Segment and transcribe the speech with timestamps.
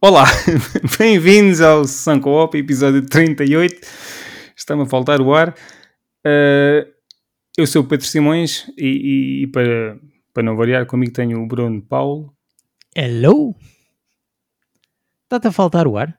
[0.00, 0.26] Olá,
[0.96, 3.84] bem-vindos ao Sanco Op, episódio 38.
[4.56, 5.50] Está-me a faltar o ar.
[6.24, 6.86] Uh,
[7.56, 9.98] eu sou o Pedro Simões e, e, para,
[10.32, 12.32] para não variar, comigo tenho o Bruno Paulo.
[12.96, 13.56] Hello!
[15.24, 16.16] Está-te a faltar o ar?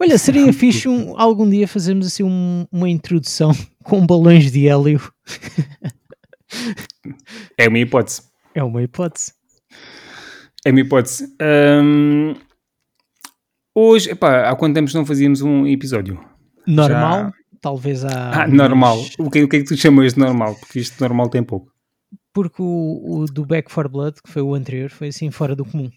[0.00, 3.52] Olha, seria fixe um, algum dia fazermos assim um, uma introdução
[3.84, 5.00] com balões de hélio.
[7.56, 8.22] É uma hipótese.
[8.52, 9.34] É uma hipótese.
[10.64, 11.32] É uma hipótese.
[11.40, 12.34] Um,
[13.74, 16.22] hoje, epá, há quanto tempo não fazíamos um episódio?
[16.66, 17.24] Normal?
[17.24, 17.32] Já...
[17.60, 18.42] Talvez há.
[18.42, 18.98] Ah, normal.
[19.18, 20.54] O que, o que é que tu chamas de normal?
[20.54, 21.72] Porque isto normal tem pouco.
[22.32, 25.64] Porque o, o do Back for Blood, que foi o anterior, foi assim fora do
[25.64, 25.90] comum.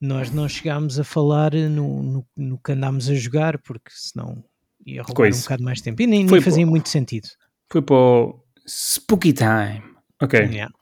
[0.00, 4.42] Nós não chegámos a falar no, no, no que andámos a jogar, porque senão
[4.86, 5.38] ia roubar Coisa.
[5.38, 6.00] um bocado mais tempo.
[6.00, 7.28] E nem, nem fazia para, muito sentido.
[7.70, 9.82] Foi para o Spooky Time.
[10.22, 10.38] Ok.
[10.38, 10.72] Yeah.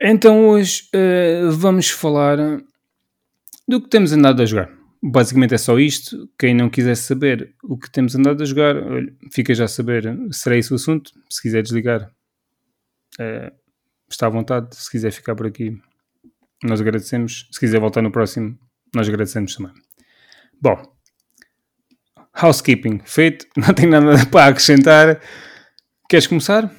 [0.00, 2.38] Então hoje uh, vamos falar
[3.68, 4.75] do que temos andado a jogar.
[5.08, 6.28] Basicamente é só isto.
[6.36, 8.74] Quem não quiser saber o que temos andado a jogar,
[9.30, 11.12] fica já a saber, será esse o assunto.
[11.30, 12.10] Se quiser desligar,
[13.20, 13.54] uh,
[14.10, 14.74] está à vontade.
[14.74, 15.80] Se quiser ficar por aqui,
[16.64, 17.48] nós agradecemos.
[17.52, 18.58] Se quiser voltar no próximo,
[18.92, 19.72] nós agradecemos também.
[20.60, 20.82] Bom,
[22.32, 25.20] housekeeping feito, não tenho nada para acrescentar.
[26.08, 26.74] Queres começar?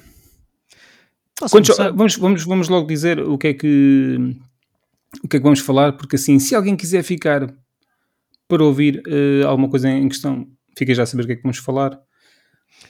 [1.50, 4.36] Quantos, vamos, vamos, vamos logo dizer o que é que
[5.24, 7.48] o que é que vamos falar, porque assim, se alguém quiser ficar
[8.48, 10.46] para ouvir uh, alguma coisa em questão,
[10.76, 12.00] fica já a saber o que é que vamos falar.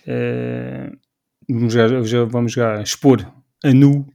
[0.07, 0.97] Uh,
[1.49, 3.31] vamos, já, já, vamos já expor
[3.65, 4.07] a nu.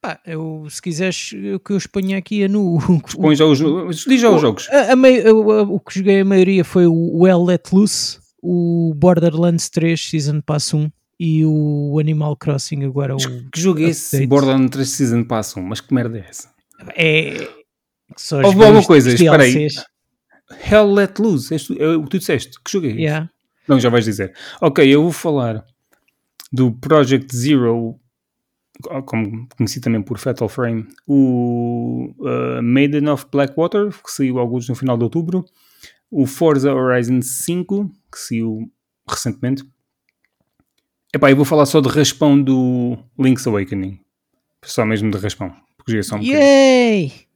[0.00, 2.78] Pá, eu, se quiseres que eu exponha aqui a nu.
[3.06, 3.58] Expõe já os,
[4.04, 4.68] diz já os jogos.
[4.70, 9.68] A, a, a, o que joguei a maioria foi o Well Let Loose, o Borderlands
[9.70, 13.14] 3 Season Pass 1 e o Animal Crossing agora.
[13.14, 15.62] Mas o, que jogo é esse Borderlands 3 Season Pass 1?
[15.62, 16.50] Mas que merda é essa?
[16.94, 17.48] É.
[18.44, 19.68] Houve alguma coisa, espera aí.
[20.50, 22.58] Hell Let Loose, é o que tu disseste.
[22.64, 22.90] Que jogo é?
[22.90, 23.30] Yeah.
[23.66, 24.34] Não, já vais dizer.
[24.60, 25.64] Ok, eu vou falar
[26.50, 27.98] do Project Zero,
[29.04, 34.74] como conheci também por Fatal Frame, o uh, Maiden of Blackwater, que saiu alguns no
[34.74, 35.44] final de outubro,
[36.10, 38.70] o Forza Horizon 5, que saiu
[39.06, 39.62] recentemente.
[41.14, 44.00] Epá, eu vou falar só de raspão do Link's Awakening.
[44.64, 45.54] Só mesmo de raspão.
[45.76, 47.27] Porque já é só um Yay!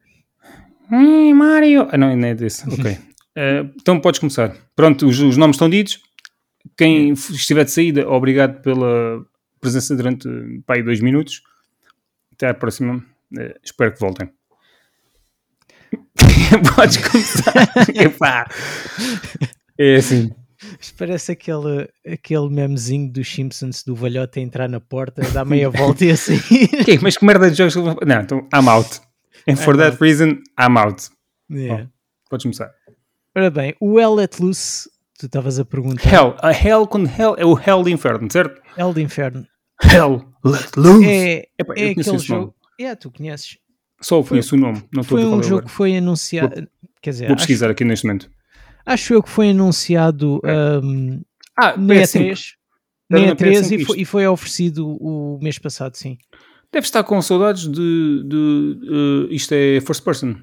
[0.90, 1.88] Hum, Mario!
[1.90, 2.64] Ah, não, não é desse.
[2.72, 2.92] Ok.
[2.92, 4.54] uh, então podes começar.
[4.74, 6.00] Pronto, os, os, nomes estão ditos.
[6.76, 9.24] Quem estiver de saída, obrigado pela
[9.60, 10.28] presença durante
[10.66, 11.42] pá, dois minutos.
[12.32, 13.04] Até à próxima.
[13.32, 14.30] Uh, espero que voltem.
[16.74, 17.54] podes começar.
[17.94, 18.48] Epá.
[19.78, 20.30] É assim.
[20.80, 25.68] Isto parece aquele, aquele memezinho dos Simpsons do velhote a entrar na porta, dá meia
[25.68, 26.36] volta e assim.
[26.80, 27.96] okay, mas que merda de jogos.
[28.06, 29.00] Não, então I'm out.
[29.46, 30.02] And for I'm that out.
[30.02, 31.08] reason, I'm out.
[31.50, 31.88] Yeah.
[32.30, 32.72] podes começar.
[33.36, 34.88] Ora bem, o Hell Let Loose,
[35.18, 36.12] tu estavas a perguntar.
[36.12, 38.60] Hell, a Hell com Hell é o Hell de Inferno, certo?
[38.76, 39.46] Hell de Inferno.
[39.82, 41.08] Hell Let Loose.
[41.08, 42.54] É, Epa, é aquele jogo.
[42.78, 43.58] É, yeah, tu conheces.
[44.00, 46.54] Só conheço foi, o nome, não Foi um jogo que foi anunciado.
[46.56, 46.68] Vou,
[47.00, 47.72] quer dizer, vou pesquisar acho...
[47.72, 48.30] aqui neste momento.
[48.84, 50.78] Acho eu que foi anunciado é.
[50.78, 51.22] um,
[51.56, 52.54] ah, na E3,
[53.08, 56.18] na E3 e, foi, e foi oferecido o mês passado, sim.
[56.72, 58.22] Deve estar com saudades de.
[58.24, 60.36] de uh, isto é first person.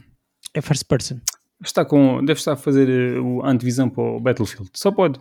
[0.54, 1.16] É first person.
[1.16, 4.70] Deve estar, com, deve estar a fazer uh, o antivisão para o Battlefield.
[4.76, 5.20] Só pode.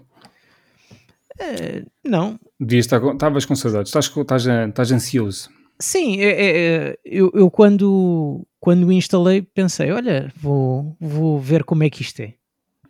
[1.41, 2.39] Uh, não.
[2.61, 3.89] Devias estar com, estavas com saudades.
[3.89, 5.49] Estás, estás, estás ansioso.
[5.81, 11.85] Sim, é, é, é, eu, eu, quando, quando instalei pensei, olha, vou, vou ver como
[11.85, 12.35] é que isto é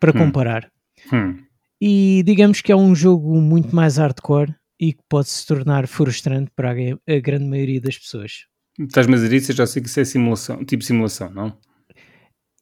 [0.00, 0.26] para hum.
[0.26, 0.70] comparar.
[1.12, 1.36] Hum.
[1.80, 6.50] E digamos que é um jogo muito mais hardcore e que pode se tornar frustrante
[6.54, 8.46] para a, grande maioria das pessoas.
[8.78, 11.56] Estás-me a dizer isso, eu já sei que isso é simulação, tipo simulação, não?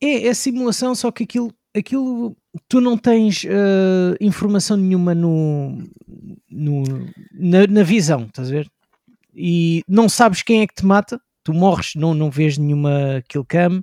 [0.01, 2.37] É, é simulação, só que aquilo, aquilo
[2.69, 5.83] tu não tens uh, informação nenhuma no,
[6.51, 6.85] no
[7.33, 8.71] na, na, visão, estás a ver?
[9.35, 13.45] E não sabes quem é que te mata, tu morres, não, não vês nenhuma kill
[13.45, 13.83] cam,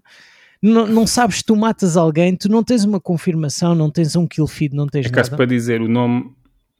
[0.61, 4.25] não, não sabes se tu matas alguém, tu não tens uma confirmação, não tens um
[4.25, 5.35] kill feed, não tens é nada.
[5.35, 6.31] para dizer, o nome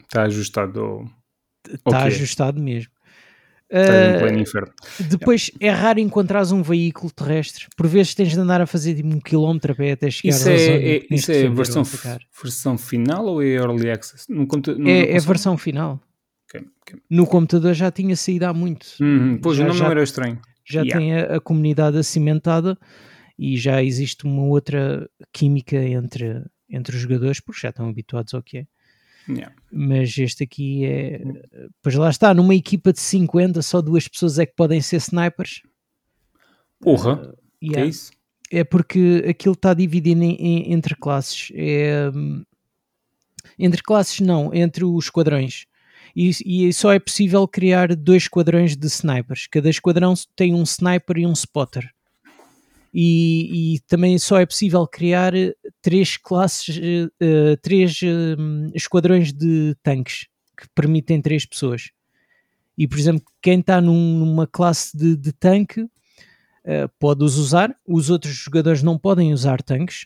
[0.02, 1.23] está ajustado ao...
[1.72, 2.92] Está ajustado mesmo.
[3.70, 4.72] Está uh, inferno.
[5.10, 7.66] Depois é raro encontrares um veículo terrestre.
[7.76, 10.50] Por vezes tens de andar a fazer tipo, um quilómetro a pé até chegar isso
[10.50, 14.26] é, zona é, Isso é versão, versão final ou é early access?
[14.30, 14.46] No,
[14.78, 16.00] no, é, é versão final.
[16.48, 17.00] Okay, okay.
[17.10, 18.86] No computador já tinha saído há muito.
[19.02, 20.40] Uhum, pois já, o nome já, não era estranho.
[20.64, 21.00] Já yeah.
[21.00, 22.78] tem a, a comunidade acimentada
[23.40, 28.44] e já existe uma outra química entre, entre os jogadores, porque já estão habituados ao
[28.44, 28.68] que é.
[29.30, 29.56] Yeah.
[29.72, 31.22] Mas este aqui é.
[31.82, 35.62] Pois lá está, numa equipa de 50, só duas pessoas é que podem ser snipers.
[36.80, 37.76] Porra, uh, yeah.
[37.76, 38.12] que é isso?
[38.54, 41.52] é porque aquilo está dividido em, em, entre classes.
[41.56, 42.12] É,
[43.58, 45.66] entre classes, não, entre os esquadrões.
[46.16, 49.48] E, e, só é possível criar dois esquadrões de snipers.
[49.48, 51.90] Cada esquadrão tem um sniper e um spotter.
[52.94, 55.34] E, e também só é possível criar
[55.82, 61.90] três classes, uh, três uh, esquadrões de tanques que permitem três pessoas.
[62.78, 65.90] E, por exemplo, quem está num, numa classe de, de tanque uh,
[67.00, 70.06] pode os usar, os outros jogadores não podem usar tanques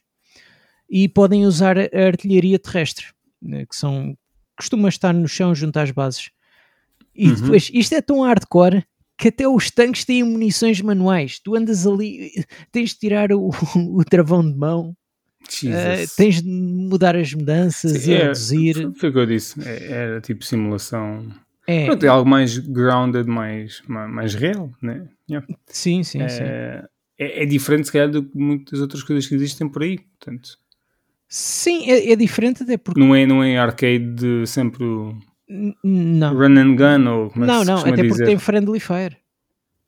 [0.90, 3.08] e podem usar a artilharia terrestre,
[3.42, 4.18] né, que são
[4.58, 6.32] costuma estar no chão junto às bases.
[7.14, 7.36] E uhum.
[7.36, 8.84] depois, isto é tão hardcore
[9.18, 11.40] que até os tanques têm munições manuais.
[11.40, 14.96] Tu andas ali, tens de tirar o, o travão de mão,
[15.42, 18.92] uh, tens de mudar as mudanças Sim, e é, reduzir.
[18.96, 21.28] Foi o que eu disse, é, era tipo simulação
[21.68, 25.06] é, Pronto, é algo mais grounded, mais, mais, real, né?
[25.30, 25.46] Yeah.
[25.66, 26.44] Sim, sim, é, sim.
[26.44, 30.58] É, é, diferente, se calhar, do que muitas outras coisas que existem por aí, portanto...
[31.28, 32.98] Sim, é, é diferente até porque...
[32.98, 34.86] Não é, não é arcade de sempre
[35.84, 36.34] não.
[36.34, 38.08] run and gun, ou como Não, é não, até dizer?
[38.08, 39.18] porque tem friendly fire.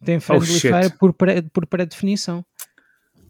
[0.04, 2.46] Tem friendly oh, fire por, pré, por pré-definição.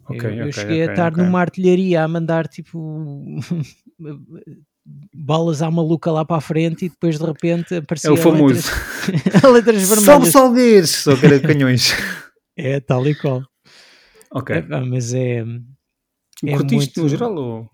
[0.04, 3.40] Okay, eu, okay, eu cheguei okay, a estar numa artilharia a mandar tipo
[5.14, 8.54] balas à maluca lá para a frente e depois de repente apareceu é o famoso
[8.54, 10.04] letras, letras vermelhas.
[10.04, 11.92] Salve salgueiros, só que era canhões.
[12.56, 13.42] é, tal e qual.
[14.32, 14.56] Ok.
[14.56, 15.44] É, mas é.
[16.44, 17.02] é Curtiste muito...
[17.02, 17.70] no geral ou?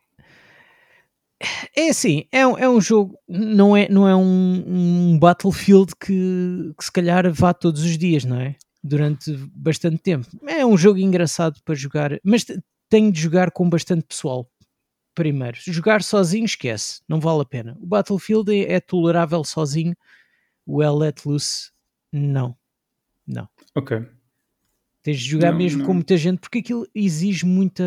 [1.74, 4.64] É assim, é, é um jogo, não é, não é um,
[5.12, 8.56] um Battlefield que, que se calhar vá todos os dias, não é?
[8.82, 10.26] Durante bastante tempo.
[10.46, 12.46] É um jogo engraçado para jogar, mas
[12.88, 14.50] tenho de jogar com bastante pessoal
[15.14, 15.58] primeiro.
[15.60, 17.76] Jogar sozinho, esquece, não vale a pena.
[17.80, 19.94] O Battlefield é, é tolerável sozinho,
[20.64, 21.70] o Hell Let Loose,
[22.12, 22.56] não.
[23.26, 23.48] Não.
[23.74, 24.06] Ok.
[25.02, 25.86] Tens de jogar não, mesmo não.
[25.86, 27.84] com muita gente, porque aquilo exige muita.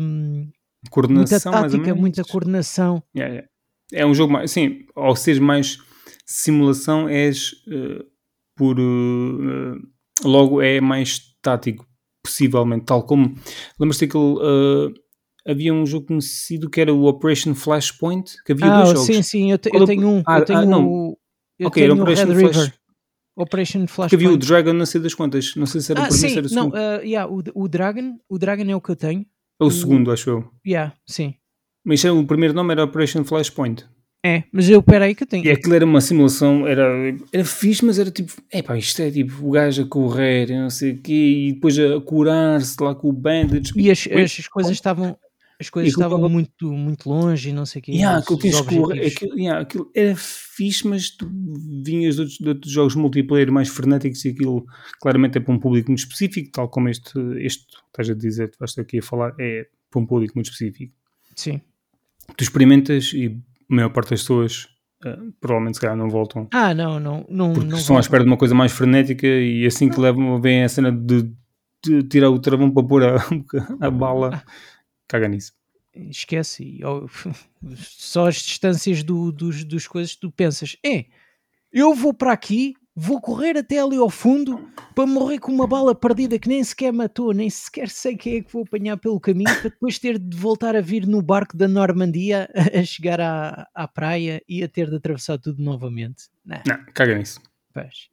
[0.00, 0.50] Hum,
[0.90, 3.02] coordenação, muita tática, muita coordenação.
[3.14, 3.48] Yeah, yeah.
[3.92, 4.50] É um jogo mais.
[4.50, 5.78] Sim, ao ser mais
[6.26, 8.04] simulação, és uh,
[8.56, 8.78] por.
[8.78, 9.76] Uh,
[10.24, 11.86] logo é mais tático,
[12.22, 12.84] possivelmente.
[12.84, 13.34] Tal como.
[13.78, 14.34] Lembras-te daquele.
[14.34, 14.94] Uh,
[15.46, 19.06] havia um jogo conhecido que era o Operation Flashpoint, que havia ah, dois jogos.
[19.06, 20.22] Sim, sim, eu, te, eu tenho um.
[20.26, 21.16] Ah, eu tenho ah, não.
[21.58, 22.56] Eu ok, tenho era Operation Red Flash...
[22.56, 22.74] River.
[23.36, 24.10] Operation Flashpoint.
[24.10, 25.54] Que havia o Dragon, não sei das quantas.
[25.54, 26.74] Não sei se era ah, o primeiro sim, ou o segundo.
[26.74, 29.24] Não, uh, yeah, o, o, Dragon, o Dragon é o que eu tenho.
[29.60, 30.50] É o, segundo, acho eu.
[30.66, 31.34] Yeah, sim.
[31.84, 33.84] Mas o primeiro nome era Operation Flashpoint.
[34.24, 35.46] É, mas eu, peraí que eu tenho.
[35.46, 36.84] E aquilo era uma simulação, era,
[37.32, 40.70] era fixe, mas era tipo, é pá, isto é tipo o gajo a correr, não
[40.70, 41.12] sei o quê,
[41.48, 43.72] e depois a curar-se lá com o bandage.
[43.76, 45.16] E as, as coisas estavam,
[45.60, 46.28] as coisas estavam eu...
[46.28, 47.92] muito, muito longe e não sei o quê.
[47.92, 48.92] Yeah, aquilo, tens aquilo,
[49.36, 51.28] yeah, aquilo era fixe, mas tu
[51.84, 54.64] vinhas de outros, de outros, jogos multiplayer mais frenéticos e aquilo
[55.00, 58.78] claramente é para um público muito específico, tal como este, este estás a dizer, vais
[58.78, 60.94] aqui a falar, é para um público muito específico.
[61.34, 61.60] Sim.
[62.36, 63.26] Tu experimentas e
[63.70, 64.68] a maior parte das pessoas
[65.04, 66.46] uh, provavelmente se calhar não voltam.
[66.52, 67.26] Ah, não, não.
[67.28, 70.40] não porque não estão à espera de uma coisa mais frenética e assim que levam,
[70.40, 71.32] vem a cena de,
[71.84, 73.16] de tirar o travão para pôr a,
[73.80, 74.40] a bala.
[75.08, 75.52] Caga nisso.
[75.94, 76.78] Esquece.
[77.76, 81.06] Só as distâncias do, dos, dos coisas tu pensas, é,
[81.72, 85.94] eu vou para aqui, vou correr até ali ao fundo para morrer com uma bala
[85.94, 89.54] perdida que nem sequer matou, nem sequer sei quem é que vou apanhar pelo caminho
[89.60, 93.88] para depois ter de voltar a vir no barco da Normandia a chegar à, à
[93.88, 96.28] praia e a ter de atravessar tudo novamente.
[96.44, 97.40] Não, Não caga nisso.
[97.72, 98.08] Pois.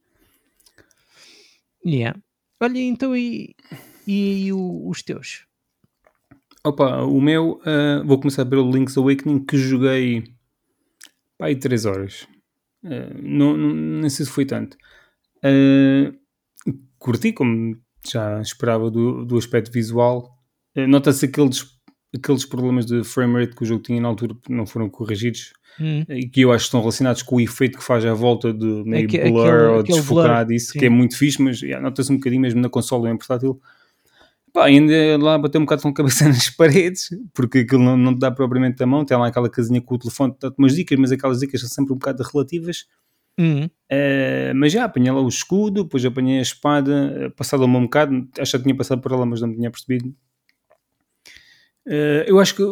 [1.84, 2.18] Yeah.
[2.60, 3.54] Olha, então e,
[4.06, 5.46] e, e os teus?
[6.66, 10.24] Opa, o meu, uh, vou começar pelo Link's Awakening que joguei
[11.38, 12.26] pá, aí 3 horas.
[12.82, 14.76] Uh, não, não, sei se foi tanto.
[15.44, 16.12] Uh,
[16.98, 20.36] curti, como já esperava do, do aspecto visual.
[20.88, 21.64] Nota-se aqueles,
[22.12, 25.52] aqueles problemas de frame rate que o jogo tinha na altura não foram corrigidos.
[25.80, 26.04] Hum.
[26.08, 28.82] E que eu acho que estão relacionados com o efeito que faz à volta de
[28.84, 30.80] meio Aque, blur aquele, ou desfocado, isso sim.
[30.80, 33.60] que é muito fixe, mas yeah, nota-se um bocadinho mesmo na console em portátil
[34.56, 38.14] Pá, ainda lá bateu um bocado com a cabeça nas paredes, porque aquilo não, não
[38.14, 40.98] te dá propriamente a mão, tem lá aquela casinha com o telefone, dá-te umas dicas,
[40.98, 42.86] mas aquelas dicas são sempre um bocado relativas.
[43.38, 43.66] Uhum.
[43.66, 48.56] Uh, mas já apanhei lá o escudo, depois apanhei a espada, passado um bocado, acho
[48.56, 50.08] que tinha passado por ela, mas não me tinha percebido.
[51.86, 52.62] Uh, eu acho que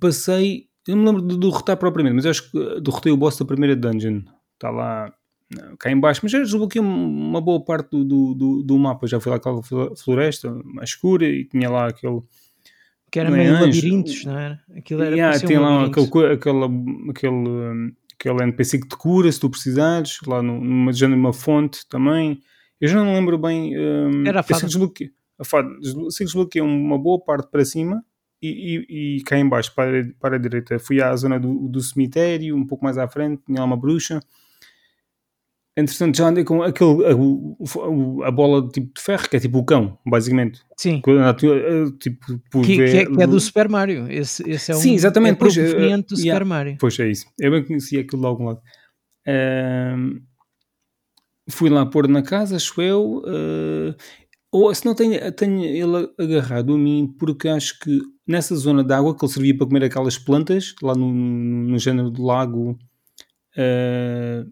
[0.00, 3.44] passei, eu me lembro de derrotar propriamente, mas eu acho que derrotei o boss da
[3.44, 4.22] primeira dungeon.
[4.54, 5.12] Está lá
[5.78, 9.06] cá em baixo, mas já desbloqueei uma boa parte do, do, do, do mapa.
[9.06, 9.60] Já fui lá aquela
[9.96, 12.20] floresta mais escura e tinha lá aquele.
[13.10, 13.64] Que era meio anjo.
[13.66, 14.60] labirintos, não era?
[14.76, 19.38] Aquilo era yeah, tinha um lá aquele, aquele, aquele, aquele NPC que te cura se
[19.38, 22.40] tu precisares, lá numa, numa fonte também.
[22.80, 23.78] Eu já não lembro bem.
[23.78, 24.66] Um, era a fada.
[24.66, 25.10] Desbloqueei.
[26.10, 28.04] se desbloqueei uma boa parte para cima
[28.42, 31.80] e, e, e cá em baixo para, para a direita fui à zona do, do
[31.80, 34.20] cemitério, um pouco mais à frente, tinha lá uma bruxa.
[35.76, 39.64] Entretanto, já andei com aquele, a, a, bola tipo de ferro, que é tipo o
[39.64, 40.60] cão, basicamente.
[40.76, 41.02] Sim.
[41.98, 42.90] Tipo, que, ver...
[42.90, 44.08] que, é, que, é, do Super Mario.
[44.08, 45.34] Esse, esse é um, Sim, exatamente.
[45.34, 46.76] É pois, do yeah, Super Mario.
[46.78, 47.26] Pois é isso.
[47.40, 48.60] Eu bem conhecia aquilo de algum lado.
[49.26, 50.22] Uh,
[51.50, 53.20] fui lá pôr na casa, acho eu.
[53.26, 53.96] Uh,
[54.52, 58.94] ou se não tenho, tenho ele agarrado a mim, porque acho que nessa zona de
[58.94, 62.78] água que ele servia para comer aquelas plantas, lá no, no género do lago.
[63.56, 64.48] Uh,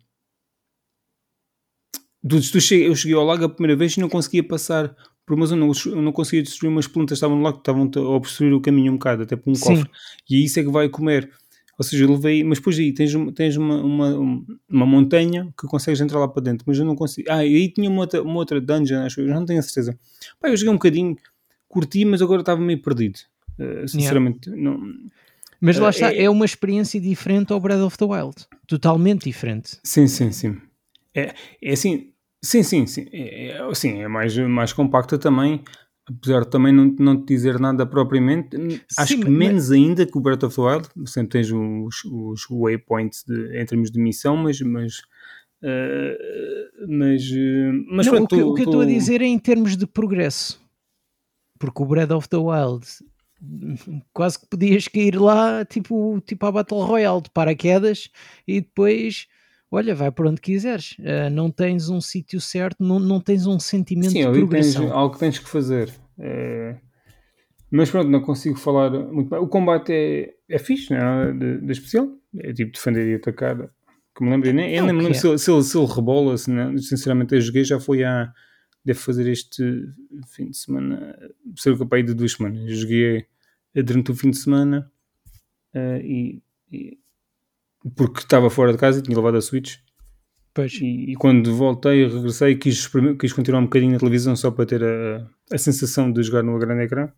[2.25, 4.95] eu cheguei ao lago a primeira vez e não conseguia passar
[5.27, 8.53] por uma zona, não, não conseguia destruir umas plantas estavam no lago, estavam a obstruir
[8.53, 9.65] o caminho um bocado, até por um Sim.
[9.65, 9.91] cofre.
[10.29, 11.31] E aí isso é que vai comer.
[11.79, 16.01] Ou seja, eu levei, mas depois aí tens, tens uma, uma, uma montanha que consegues
[16.01, 17.29] entrar lá para dentro, mas eu não consigo.
[17.31, 19.63] Ah, e aí tinha uma outra, uma outra dungeon, acho eu, já não tenho a
[19.63, 19.99] certeza.
[20.39, 21.17] Pá, eu joguei um bocadinho,
[21.69, 23.19] curti, mas agora estava meio perdido.
[23.59, 24.71] Uh, sinceramente, yeah.
[24.71, 24.81] não.
[25.61, 28.47] Mas lá uh, está, é, é, uma experiência diferente ao Breath of the Wild.
[28.67, 29.79] Totalmente diferente.
[29.83, 30.57] Sim, sim, sim.
[31.15, 32.12] É, é assim,
[32.45, 33.07] sim, sim, sim.
[33.13, 35.63] É, é, sim, é mais, mais compacta também
[36.09, 38.57] apesar de também não, não te dizer nada propriamente,
[38.99, 39.73] acho que menos mas...
[39.73, 43.91] ainda que o Breath of the Wild, sempre tens os, os waypoints de, em termos
[43.91, 44.61] de missão, mas.
[44.61, 44.99] mas
[45.63, 49.27] uh, mas, eh, mas não, pronto, o que, o que eu estou a dizer é
[49.27, 50.61] em termos de progresso,
[51.59, 52.85] porque o Breath of the Wild
[54.13, 58.09] quase que podias cair lá tipo, tipo a Battle Royale de paraquedas
[58.47, 59.27] e depois
[59.73, 60.93] olha, vai por onde quiseres.
[60.99, 64.83] Uh, não tens um sítio certo, não, não tens um sentimento Sim, de progressão.
[64.83, 65.93] Tens algo que tens que fazer.
[66.19, 66.77] É...
[67.71, 69.39] Mas pronto, não consigo falar muito bem.
[69.39, 71.33] O combate é, é fixe, não é?
[71.33, 72.07] De, de especial.
[72.37, 73.71] É tipo defender e atacar.
[74.15, 76.37] Que me lembro, nem, eu nem me lembro se, se, ele, se ele rebola.
[76.37, 78.31] Se não, sinceramente, eu joguei já foi há.
[78.85, 79.63] Deve fazer este
[80.27, 81.17] fim de semana.
[81.57, 82.61] Cerca para aí de duas semanas.
[82.69, 83.27] Eu joguei
[83.75, 84.91] durante o fim de semana
[85.75, 86.99] uh, e, e
[87.97, 89.77] porque estava fora de casa e tinha levado a Switch.
[90.81, 94.85] E, e quando voltei, regressei, quis, quis continuar um bocadinho na televisão só para ter
[94.85, 97.11] a, a sensação de jogar no grande ecrã.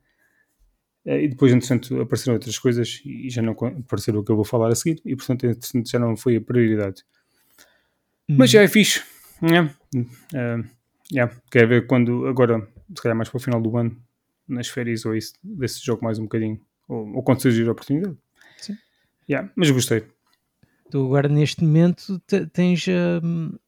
[1.05, 4.45] Eh, e depois, entretanto, apareceram outras coisas e já não apareceram o que eu vou
[4.45, 5.47] falar a seguir, e portanto,
[5.85, 7.03] já não foi a prioridade.
[8.29, 8.37] Hum.
[8.39, 9.03] Mas já é fixe.
[9.43, 9.75] Yeah.
[9.95, 10.65] Uh,
[11.13, 11.35] yeah.
[11.51, 14.01] Quer ver quando, agora, se calhar mais para o final do ano,
[14.49, 17.73] nas férias ou isso, ver se jogo mais um bocadinho, ou, ou quando surgir a
[17.73, 18.17] oportunidade.
[18.59, 18.77] Sim.
[19.29, 19.51] Yeah.
[19.57, 20.05] Mas gostei.
[20.91, 22.21] Tu agora neste momento
[22.53, 23.59] tens, uh,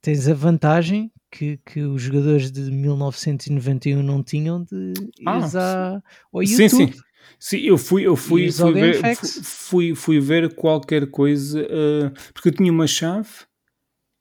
[0.00, 6.00] tens a vantagem que, que os jogadores de 1991 não tinham de ir ah,
[6.32, 6.68] ao YouTube.
[6.68, 6.92] Sim, sim.
[7.38, 12.52] Sim, eu fui, eu fui, fui ver, fui, fui ver qualquer coisa, uh, porque eu
[12.52, 13.28] tinha uma chave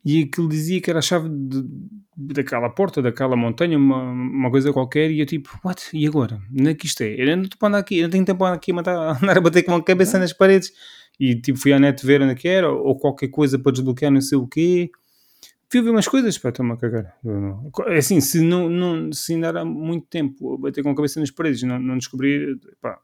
[0.03, 1.63] e aquilo dizia que era a chave de,
[2.15, 5.89] daquela porta, daquela montanha, uma, uma coisa qualquer, e eu tipo, what?
[5.93, 6.41] E agora?
[6.51, 7.19] Onde é que isto é?
[7.19, 9.38] Eu não estou para andar aqui, eu não tenho tempo para andar aqui a, andar
[9.38, 10.72] a bater com a cabeça nas paredes
[11.19, 14.12] e tipo fui à net ver onde é que era, ou qualquer coisa para desbloquear
[14.12, 14.89] não sei o quê.
[15.69, 17.17] Fui ver umas coisas, para tomar cagar.
[17.88, 21.31] É assim, se não, não se ainda há muito tempo bater com a cabeça nas
[21.31, 23.00] paredes, não, não descobrir, pá.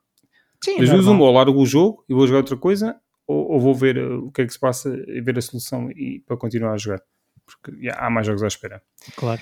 [0.63, 3.59] Sim, das duas, uma, ou largo o jogo e vou jogar outra coisa, ou, ou,
[3.59, 6.37] vou ver uh, o que é que se passa e ver a solução e, para
[6.37, 7.01] continuar a jogar.
[7.45, 8.81] Porque já, há mais jogos à espera.
[9.15, 9.41] Claro.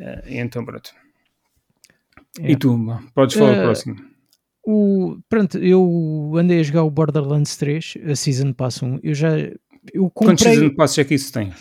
[0.00, 0.92] Uh, então, pronto.
[2.40, 2.76] E tu,
[3.14, 4.17] podes falar uh, o próximo.
[4.70, 8.98] O, pronto, eu andei a jogar o Borderlands 3, a Season Pass 1.
[9.02, 9.30] Eu já.
[9.94, 11.54] Eu comprei, Quantos Season Passes é que isso tem?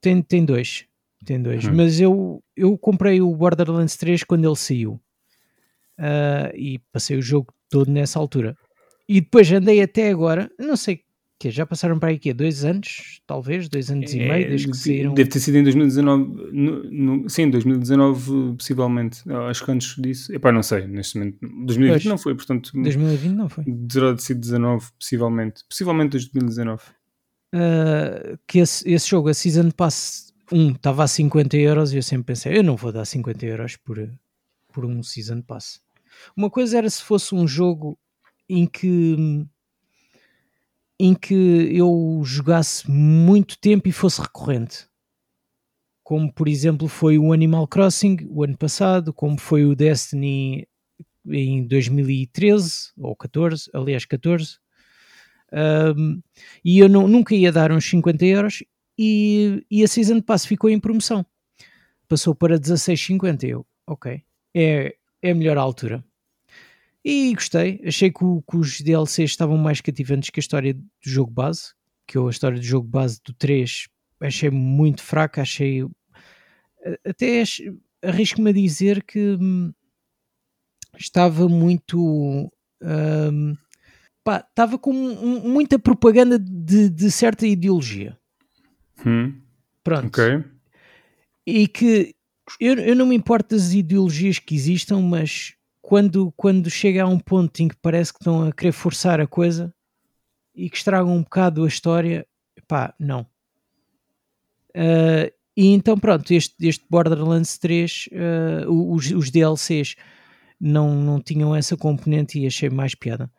[0.00, 0.86] Tem, tem dois.
[1.26, 1.66] Tem dois.
[1.66, 1.74] Uhum.
[1.74, 4.98] Mas eu, eu comprei o Borderlands 3 quando ele saiu.
[5.98, 8.56] Uh, e passei o jogo todo nessa altura.
[9.06, 11.03] E depois andei até agora, não sei
[11.38, 14.70] que já passaram para aí que dois anos, talvez, dois anos é, e meio, desde
[14.70, 15.14] que saíram.
[15.14, 20.52] Deve ter sido em 2019, no, no, sim, 2019 possivelmente, acho que antes disso, epá,
[20.52, 23.64] não sei, neste momento, 2020 pois, não foi, portanto, 2020 não foi.
[23.64, 26.82] Terá sido 19, possivelmente, possivelmente 2019.
[27.54, 32.02] Uh, que esse, esse jogo, a Season Pass 1, estava a 50 euros e eu
[32.02, 33.98] sempre pensei, eu não vou dar 50 euros por,
[34.72, 35.80] por um Season Pass.
[36.36, 37.98] Uma coisa era se fosse um jogo
[38.48, 39.46] em que
[40.98, 41.34] em que
[41.72, 44.86] eu jogasse muito tempo e fosse recorrente.
[46.02, 50.68] Como, por exemplo, foi o Animal Crossing o ano passado, como foi o Destiny
[51.26, 54.58] em 2013 ou 14, aliás 14.
[55.96, 56.20] Um,
[56.64, 58.64] e eu não, nunca ia dar uns 50 euros
[58.98, 61.24] e, e a Season Pass ficou em promoção.
[62.08, 63.44] Passou para 16,50.
[63.44, 64.22] Eu, ok,
[64.54, 66.04] é, é a melhor altura.
[67.04, 70.84] E gostei, achei que, o, que, os DLCs estavam mais cativantes que a história do
[71.02, 71.74] jogo base,
[72.06, 73.88] que eu a história do jogo base do 3
[74.20, 75.84] achei muito fraca, achei
[77.04, 77.42] até
[78.02, 79.72] arrisco-me a dizer que hum,
[80.98, 82.50] estava muito.
[82.82, 83.56] hum,
[84.22, 88.18] pá, estava com muita propaganda de, de certa ideologia.
[89.04, 89.40] Hum,
[89.82, 90.06] Pronto.
[90.06, 90.44] ok.
[91.46, 92.14] E que
[92.58, 95.54] eu, eu não me importo das ideologias que existam, mas
[95.86, 99.26] quando, quando chega a um ponto em que parece que estão a querer forçar a
[99.26, 99.72] coisa
[100.54, 102.26] e que estragam um bocado a história,
[102.66, 103.26] pá, não.
[104.74, 109.94] Ah, e então, pronto, este, este Borderlands 3, ah, os, os DLCs
[110.58, 113.30] não, não tinham essa componente e achei mais piada.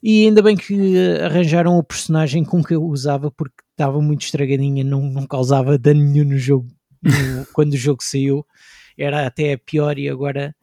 [0.00, 4.84] E ainda bem que arranjaram o personagem com que eu usava porque estava muito estragadinha,
[4.84, 6.68] não, não causava dano nenhum no jogo
[7.02, 8.46] no- quando o jogo saiu.
[8.96, 10.54] Era até pior e agora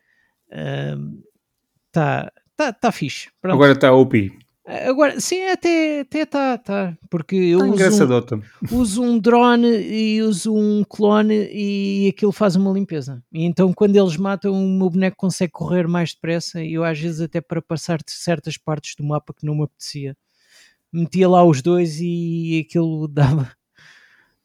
[0.49, 3.29] está tá, tá fixe.
[3.41, 3.55] Pronto.
[3.55, 4.31] Agora está OP.
[4.67, 10.21] Agora, sim, até está, tá, tá, porque eu Está uso um, uso um drone e
[10.21, 13.23] uso um clone e aquilo faz uma limpeza.
[13.31, 16.99] E então, quando eles matam, o meu boneco consegue correr mais depressa e eu, às
[16.99, 20.17] vezes, até para passar de certas partes do mapa que não me apetecia,
[20.91, 23.49] metia lá os dois e aquilo dava,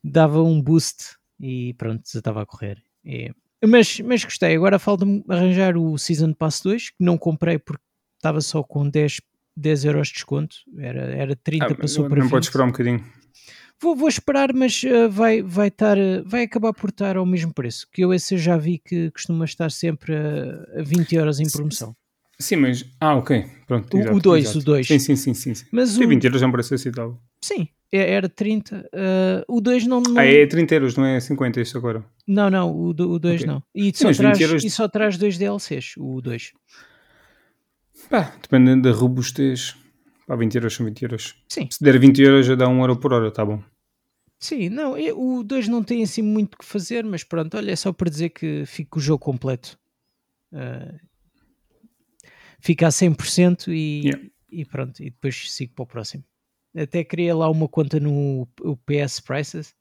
[0.05, 2.81] dava um boost e pronto, já estava a correr.
[3.05, 3.35] E-
[3.67, 4.57] mas, mas gostei.
[4.57, 7.83] Agora falta-me arranjar o Season Pass 2, que não comprei porque
[8.17, 9.21] estava só com 10,
[9.57, 10.57] 10 euros de desconto.
[10.79, 12.31] Era, era 30, Ah, passou não para 20.
[12.31, 13.05] podes esperar um bocadinho.
[13.81, 17.53] Vou, vou esperar, mas uh, vai, vai, estar, uh, vai acabar por estar ao mesmo
[17.53, 17.89] preço.
[17.93, 21.51] Que eu esse eu já vi que costuma estar sempre a, a 20 euros em
[21.51, 21.97] promoção.
[22.39, 22.85] Sim, mas.
[23.01, 23.45] Ah, ok.
[23.67, 23.97] Pronto.
[23.97, 24.59] O- exato, o dois, exato.
[24.59, 24.87] o dois.
[24.87, 25.35] Sim, sim, sim.
[25.35, 25.67] sim, sim.
[25.73, 27.19] Mas Sim, o, 20 euros já me parece aceitável.
[27.43, 27.69] sim, é-
[27.99, 28.89] era 30.
[28.95, 32.05] uh, o 2 não, não, Ah, é 30 euros, não é 50 isto agora.
[32.27, 33.47] não, não, o 2 Ok.
[33.47, 33.63] não.
[33.75, 36.53] E só, mas 20 traz, euros- e só traz dois DLCs, o 2.
[38.09, 39.77] Pá, dependendo da robustez.
[40.27, 41.35] Pá, 20 euros são 20 euros.
[41.49, 43.63] Sim, Se der 20 euros já dá 1 euro por hora, tá bom.
[44.39, 47.71] sim, não, é- o 2 não tem assim muito o que fazer, mas pronto, olha,
[47.71, 49.79] é só para dizer que fica o jogo completo.
[50.53, 50.99] Uh,
[52.61, 54.29] fica a 100% e, Yeah.
[54.51, 56.25] e pronto, e depois sigo para o próximo.
[56.77, 59.75] Até criei lá uma conta no o PS Prices.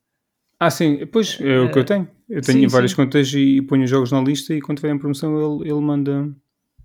[0.60, 2.08] Ah, sim, pois é o que eu Eh, tenho.
[2.30, 2.98] Eu tenho sim, várias sim.
[2.98, 6.30] contas e ponho os jogos na lista e quando tiver em promoção ele, ele manda,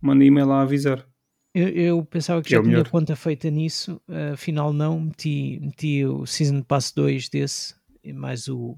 [0.00, 1.06] manda e-mail a avisar.
[1.54, 2.90] Eu, eu pensava que Que é já o tinha melhor.
[2.90, 8.48] conta feita nisso, uh, afinal não, meti, meti o Season Pass 2 desse e mais
[8.48, 8.76] o,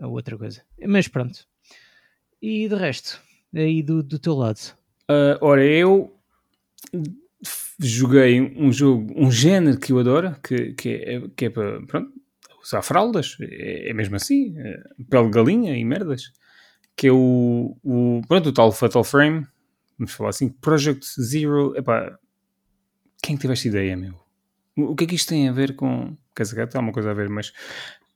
[0.00, 0.62] a outra coisa.
[0.86, 1.46] Mas pronto.
[2.42, 3.20] E de resto,
[3.54, 4.60] aí do, do teu lado.
[5.08, 6.12] Ah, ora, eu
[7.78, 12.12] joguei um jogo, um género que eu adoro, que, que, é, que é para pronto,
[12.62, 16.32] usar fraldas, é, é mesmo assim, é, pele de galinha e merdas,
[16.96, 19.46] que é o, o, pronto, o tal Fatal Frame,
[19.98, 22.18] vamos falar assim, Project Zero, epá,
[23.22, 24.14] quem teve esta ideia, meu?
[24.76, 27.28] O que é que isto tem a ver com, dizer, tem alguma coisa a ver,
[27.28, 27.52] mas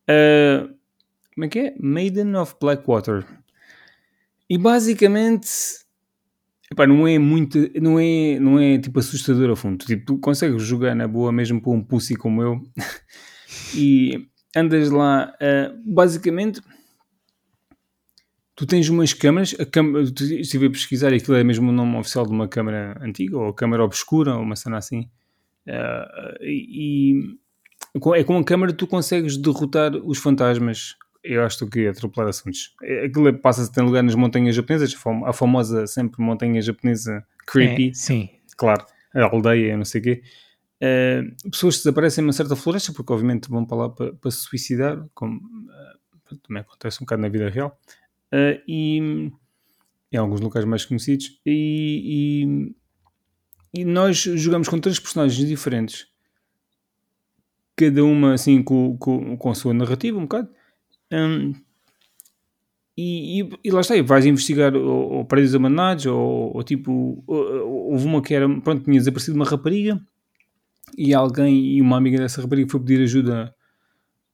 [0.08, 0.68] ah,
[1.34, 1.74] como é que é?
[1.78, 3.24] Maiden of Blackwater.
[4.50, 5.48] E basicamente
[6.70, 9.84] Epá, não é muito, não é, não é tipo assustador a fundo.
[9.84, 12.60] Tipo, tu consegues jogar na boa mesmo para um pussy como eu
[13.74, 16.60] e andas lá, ah, basicamente
[18.54, 22.26] tu tens umas câmaras, a câmara, estive a pesquisar aquilo é mesmo o nome oficial
[22.26, 25.08] de uma câmara antiga, ou câmara obscura, ou uma cena assim.
[25.68, 27.36] Ah, e
[28.16, 30.96] é com a câmara tu consegues derrotar os fantasmas.
[31.22, 32.74] Eu acho que a atropelar assuntos.
[32.82, 36.22] É- Aquilo é- passa-se a ter lugar nas montanhas japonesas, a fam- a famosa sempre
[36.22, 38.28] montanha japonesa creepy É, sim.
[38.56, 40.22] claro, a aldeia, não sei o quê.
[40.80, 44.38] Eh, pessoas que desaparecem numa certa floresta porque obviamente vão para lá para, para se
[44.38, 45.40] suicidar, como
[46.30, 47.78] eh, também acontece um bocado na vida real,
[48.30, 48.98] Eh, e
[50.12, 51.40] em alguns locais mais conhecidos.
[51.44, 52.74] E,
[53.74, 56.06] e, e nós jogamos com três personagens diferentes,
[57.76, 60.48] cada uma assim com, com, com a sua narrativa, um bocado.
[61.10, 61.64] Hum,
[62.96, 67.36] e, e, e lá está, vais investigar ou, ou prédios abandonados, ou, ou tipo, ou-
[67.66, 70.00] ou- houve uma que era, pronto, tinha desaparecido uma rapariga
[70.96, 73.54] e alguém, e uma amiga dessa rapariga foi pedir ajuda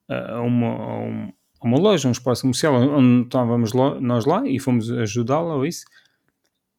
[0.08, 1.32] a, a uma, a, um-
[1.62, 5.84] a uma loja, um espaço comercial onde estávamos nós lá e fomos ajudá-la ou isso.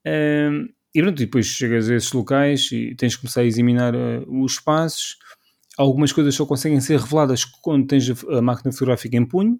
[0.05, 4.23] Hum, e pronto, depois chegas a esses locais e tens que começar a examinar eh,
[4.27, 5.17] os espaços.
[5.77, 9.59] Algumas coisas só conseguem ser reveladas quando tens a máquina fotográfica em punho.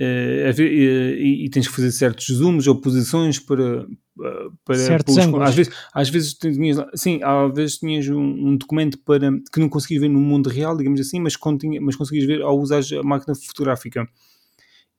[0.00, 3.86] A ver- eh, e, e tens que fazer certos zooms ou posições para,
[4.24, 5.48] eh, para Certos pelos- ângulos.
[5.48, 9.68] às vezes às vezes tinhas sim às vezes tinhas um, um documento para que não
[9.68, 12.80] conseguias ver no mundo real digamos assim mas, quando tinha- mas conseguias ver ao usar
[12.98, 14.08] a máquina fotográfica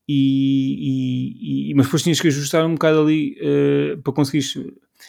[0.07, 4.57] e, e- e- mas depois tinhas que ajustar um bocado ali eh, para conseguires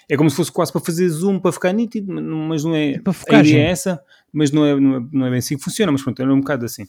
[0.08, 3.10] é como se fosse quase para fazer zoom para ficar nítido mas não é Para
[3.10, 3.52] a focagem.
[3.52, 4.00] ideia é essa
[4.32, 6.40] mas não é, não é, não é bem assim que funciona mas pronto era um
[6.40, 6.86] bocado assim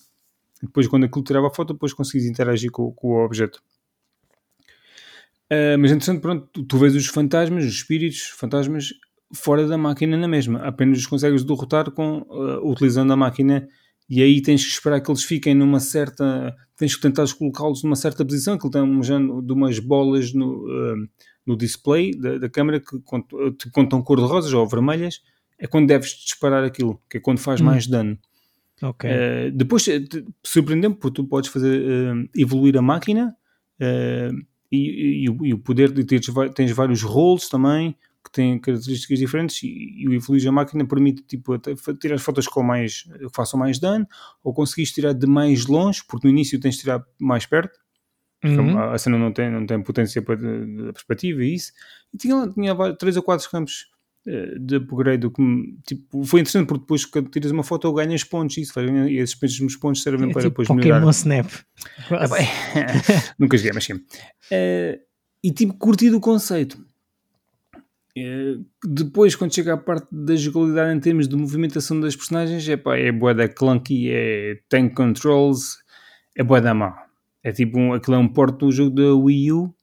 [0.62, 3.62] depois quando aquilo tirava a foto depois conseguis interagir com, com o objeto
[5.48, 8.94] Uh, mas entretanto, pronto, tu, vês os fantasmas, os espíritos, fantasmas
[9.34, 13.68] fora da máquina na mesma, apenas os consegues derrotar com, uh, utilizando a máquina
[14.10, 16.56] e aí tens que esperar que eles fiquem numa certa.
[16.78, 20.34] Tens que tentar colocá-los numa certa posição, que ele tem um género de umas bolas
[20.34, 21.10] no, uh,
[21.46, 22.96] no display da, da câmera que
[23.80, 25.22] estão cor-de-rosas ou vermelhas,
[25.58, 27.66] é quando deves disparar aquilo, que é quando faz hum.
[27.66, 28.18] mais dano.
[28.82, 29.10] Okay.
[29.10, 29.86] Uh, depois
[30.44, 33.36] surpreendeu-me porque tu podes fazer uh, evoluir a máquina
[33.82, 36.22] uh, e, e, e, o poder de ter,
[36.54, 41.24] tens vários roles também que têm características diferentes e, e o evoluir a máquina permite
[41.24, 41.58] tipo,
[42.00, 44.06] tirar fotos com mais, que façam mais dano
[44.44, 47.80] ou conseguires tirar de mais longe, porque no início tens de tirar mais perto.
[48.44, 48.78] Uhum.
[48.78, 51.72] A cena não tem, não tem potência para de, perspectiva e isso.
[52.14, 53.97] E tinha, tinha 3 ou 4 campos eh,
[54.60, 58.80] de upgrade que tipo, foi interessante porque depois que tiras uma foto ganhas pontos isso,
[58.80, 61.10] e esses mesmos pontos servem é para tipo depois Pokémon melhorar.
[61.12, 61.50] Snap.
[63.40, 63.94] Nunca joguei, mas sim.
[63.94, 65.00] Uh,
[65.44, 66.78] e tipo, curtido o conceito.
[68.18, 72.76] Eh, depois, quando chega à parte da jogabilidade em termos de movimentação das personagens, é
[72.76, 75.78] pá, é boa da clunky, é tank controls,
[76.36, 77.06] é boa da má.
[77.44, 79.76] É tipo, um, aquilo é um porto do jogo da Wii U,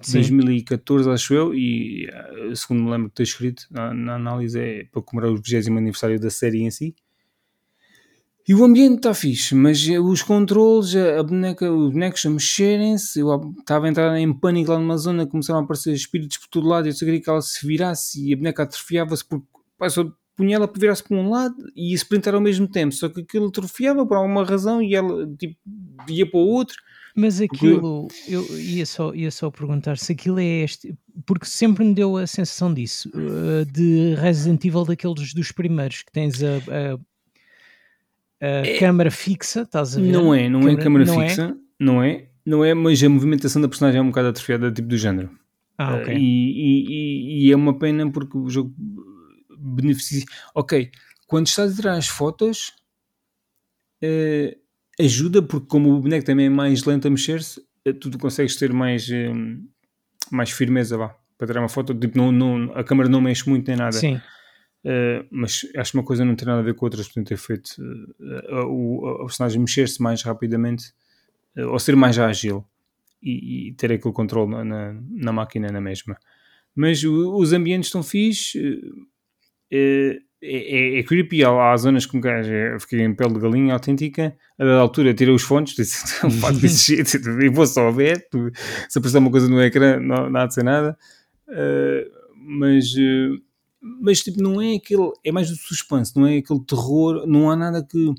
[0.00, 4.58] de 2014, acho eu, e eh, segundo me lembro de ter escrito na, na análise,
[4.58, 6.94] é para comemorar o 20 aniversário da série em si.
[8.48, 13.54] E o ambiente está fixe, mas os controles, a boneca, os bonecos a mexerem-se, eu
[13.60, 16.88] estava a entrar em pânico lá numa zona, começaram a aparecer espíritos por todo lado,
[16.88, 19.46] eu só queria que ela se virasse e a boneca atrofiava-se porque
[19.88, 23.08] só punha ela para virar-se para um lado e ia sprintar ao mesmo tempo, só
[23.08, 25.56] que aquilo atrofiava por alguma razão e ela tipo,
[26.08, 26.76] ia para o outro.
[27.14, 30.94] Mas aquilo, eu ia só, ia só perguntar se aquilo é este,
[31.26, 36.12] porque sempre me deu a sensação disso, uh, de Resident Evil daqueles dos primeiros, que
[36.12, 36.56] tens a,
[38.40, 40.12] a é, câmara fixa, estás a ver?
[40.12, 41.84] Não é, não é câmara, é câmara não fixa, é?
[41.84, 44.96] não é, não é, mas a movimentação da personagem é um bocado atrofiada, tipo do
[44.96, 45.30] género.
[45.76, 46.14] Ah, ok.
[46.14, 48.74] Uh, e, e, e, é uma pena porque o jogo
[49.58, 50.24] beneficia.
[50.54, 50.90] Ok,
[51.26, 52.74] quando estás a tirar as fotos,
[54.02, 54.58] uh,
[55.00, 58.72] ajuda porque, como o boneco também é mais lento a mexer-se, uh, tu consegues ter
[58.72, 59.08] mais,
[60.30, 61.94] mais firmeza vá, para tirar uma foto.
[61.94, 63.92] Tipo, não, não, a câmera não mexe muito nem nada.
[63.92, 64.20] Sim.
[64.84, 67.36] Uh, mas acho que uma coisa não tem nada a ver com outra, portanto ter
[67.36, 70.94] feito uh, o, o, personagem mexer-se mais rapidamente
[71.58, 72.64] uh, ou ser mais ágil
[73.22, 76.16] e, e ter aquele controle na, na, na, máquina na mesma.
[76.74, 78.80] Mas os ambientes estão fixe,
[80.42, 82.50] é, é, é, creepy, há, há zonas que um gajo
[82.80, 86.30] fiquei em pele de galinha autêntica, a dada altura tirei os fones, disse, não
[86.64, 86.92] isso
[87.42, 88.26] e vou só ver,
[88.88, 90.96] se aparecer uma coisa no ecrã não, não há de ser nada,
[92.34, 92.94] mas
[93.82, 97.56] mas tipo, não é aquele, é mais do suspense, não é aquele terror, não há
[97.56, 98.14] nada que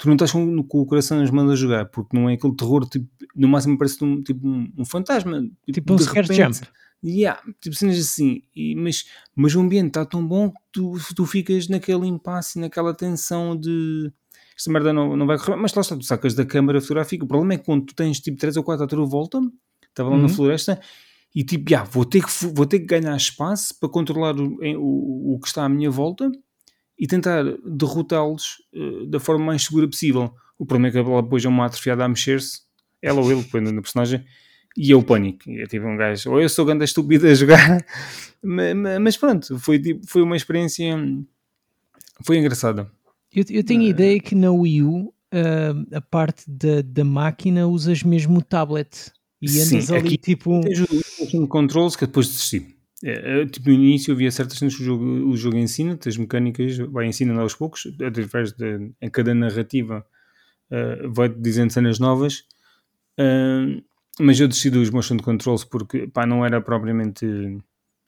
[0.00, 2.54] tu não estás com, com o coração nas mãos a jogar, porque não é aquele
[2.54, 6.60] terror, tipo, no máximo parece um, tipo um, um fantasma, tipo, tipo um scare jump.
[7.02, 11.24] Yeah, tipo cenas assim, e, mas, mas o ambiente está tão bom que tu, tu
[11.24, 14.12] ficas naquele impasse, naquela tensão de
[14.60, 17.24] esta merda não, não vai correr, mas lá está, tu sacas da câmara fotográfica.
[17.24, 19.40] O problema é que quando tu tens tipo 3 ou 4 à tua volta,
[19.88, 20.22] estava lá uhum.
[20.22, 20.78] na floresta,
[21.34, 25.34] e tipo, yeah, vou, ter que, vou ter que ganhar espaço para controlar o, o,
[25.34, 26.30] o que está à minha volta
[26.98, 30.30] e tentar derrotá-los uh, da forma mais segura possível.
[30.58, 32.60] O problema é que ela depois é uma atrofiada a mexer-se,
[33.00, 34.22] ela ou ele, dependendo da personagem,
[34.76, 35.50] e é o pânico.
[35.50, 37.84] Eu tive um gajo, ou eu sou grande estúpido a jogar,
[38.42, 40.96] mas, mas, pronto, foi, tipo, foi uma experiência,
[42.24, 42.90] foi engraçada.
[43.34, 47.04] Eu, eu tenho a uh, ideia que na Wii U uh, a parte da, da
[47.04, 49.12] máquina usas mesmo o tablet.
[49.40, 50.60] E andas Sim, ali aqui tipo.
[50.60, 52.76] Tens o controls que depois desisti.
[53.02, 56.16] É, é, tipo, no início havia certas coisas que o jogo, o jogo ensina, as
[56.18, 60.04] mecânicas, vai ensinando aos poucos, através de em cada narrativa
[60.70, 62.44] uh, vai dizendo cenas novas.
[63.18, 63.82] Uh,
[64.20, 67.26] mas eu decidi os motion controls porque pá, não era propriamente.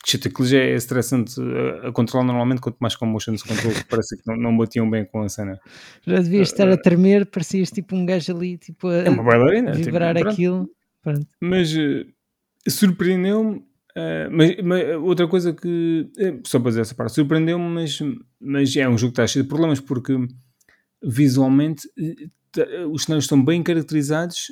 [0.05, 4.17] Shit, aquilo já é estressante a, a controlar normalmente, quanto mais com motion controls, parece
[4.17, 5.61] que não, não batiam bem com a cena.
[6.05, 9.73] Já devias estar a tremer, parecias tipo um gajo ali, tipo a é uma bailarina,
[9.73, 10.69] tipo, vibrar tipo, aquilo.
[11.03, 11.27] Pronto.
[11.41, 12.05] Mas uh,
[12.69, 13.59] surpreendeu-me.
[13.95, 16.11] Uh, mas, mas, outra coisa que.
[16.47, 17.99] Só para dizer essa parte, surpreendeu-me, mas,
[18.41, 20.17] mas é um jogo que está cheio de problemas porque
[21.05, 21.89] visualmente
[22.91, 24.49] os cenários estão bem caracterizados,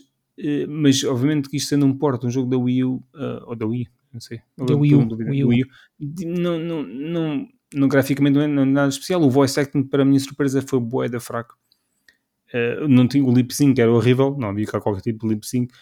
[0.68, 3.02] mas obviamente que isto sendo um porto, um jogo da Wii U,
[3.46, 5.08] ou da Wii, não sei, da Wii U,
[5.48, 5.66] Wii U.
[6.26, 9.22] Não, não, não, não, graficamente não é, não é nada especial.
[9.22, 11.56] O voice acting, para a minha surpresa, foi boa da fraco.
[12.52, 15.46] Uh, não tinha o lip sync, era horrível, não havia cá qualquer tipo de lip
[15.46, 15.72] sync.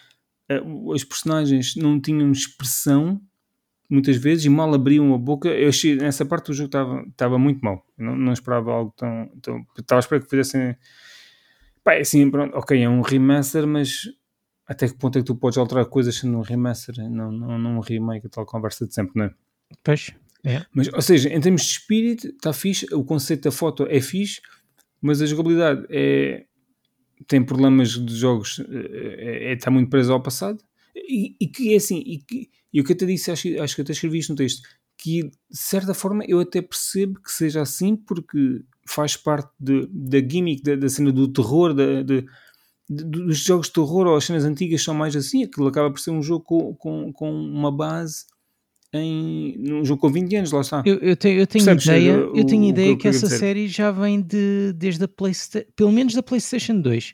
[0.47, 3.21] Eh, os personagens não tinham expressão
[3.89, 5.49] muitas vezes e mal abriam a boca.
[5.49, 7.83] Eu achei, nessa parte do jogo estava, estava muito mal.
[7.97, 9.65] Não, não esperava algo tão, tão.
[9.77, 10.75] Estava a esperar que fizessem.
[11.83, 14.03] Pá, é assim, pronto, ok, é um remaster, mas
[14.69, 17.77] até que ponto é que tu podes alterar coisas sendo um remaster, não, não, não
[17.77, 19.33] um remake, a tal conversa de sempre, não é?
[19.83, 20.13] Pois,
[20.45, 20.63] é.
[20.71, 24.39] Mas, ou seja, em termos de espírito, está fixe, o conceito da foto é fixe,
[25.01, 26.45] mas a jogabilidade é,
[27.27, 30.63] tem problemas de jogos, é, é, está muito preso ao passado.
[30.95, 33.75] E, e que é assim, e, que, e o que eu até disse, acho, acho
[33.75, 34.61] que até escrevi isto no texto,
[34.95, 40.19] que de certa forma eu até percebo que seja assim, porque faz parte de, da
[40.19, 42.23] gimmick, da, da cena do terror, da, de,
[42.89, 46.11] dos jogos de terror ou as cenas antigas são mais assim, aquilo acaba por ser
[46.11, 48.25] um jogo com, com, com uma base
[48.91, 50.81] em um jogo com 20 anos, lá está.
[50.83, 53.27] Eu, eu tenho, eu tenho Percebes, ideia, o- eu tenho ideia que que, eu essa
[53.27, 53.37] dizer?
[53.37, 57.13] série já vem de, desde a PlayStation, pelo menos da PlayStation 2.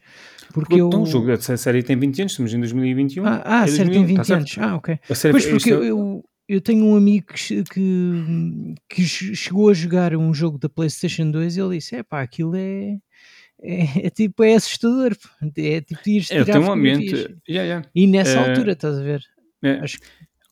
[0.54, 0.88] Porque eu.
[0.88, 3.26] Então, o jogo dessa série tem 20 anos, estamos em 2021.
[3.26, 4.40] Ah, ah é a série tem 2001, 20 tá certo.
[4.40, 4.58] anos.
[4.60, 5.00] Ah, ok.
[5.10, 9.04] A série- Pois porque isto é- eu, eu, eu tenho um amigo que, que, que
[9.04, 12.56] che- chegou a jogar um jogo da PlayStation 2 e ele disse: é pá, aquilo
[12.56, 12.98] é.
[13.66, 15.16] É, é tipo, é assustador.
[15.58, 17.16] É tipo, ires é, tirar tem um ambiente.
[17.50, 17.90] Yeah, yeah.
[17.96, 19.22] E nessa Eh, altura, estás a ver?
[19.64, 19.80] É.
[19.80, 20.06] Acho que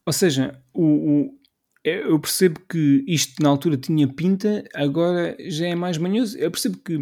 [0.05, 1.39] Ou seja, o, o-
[1.85, 6.37] é- eu percebo que isto na altura tinha pinta, agora já é mais manhoso.
[6.37, 6.99] Eu percebo que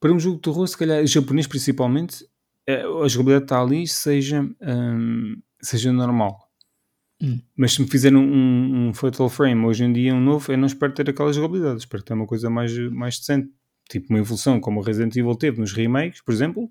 [0.00, 2.24] para um jogo de terror, se calhar japonês principalmente,
[2.66, 6.38] eh, a jogabilidade está ali, seja, hum, seja normal.
[7.22, 7.38] Hum.
[7.54, 10.66] Mas se me fizerem um, um Fatal Frame hoje em dia, um novo, eu não
[10.66, 11.80] espero ter aquela jogabilidade.
[11.80, 13.50] Espero ter uma coisa mais, mais decente.
[13.90, 16.70] Tipo uma evolução como o Resident Evil teve nos remakes, por exemplo.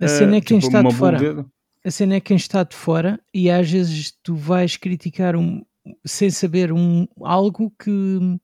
[0.00, 1.46] a cena é quem tipo, está de fora.
[1.84, 5.64] a cena é quem está de fora e às vezes tu vais criticar um,
[6.04, 8.38] sem saber um, algo que,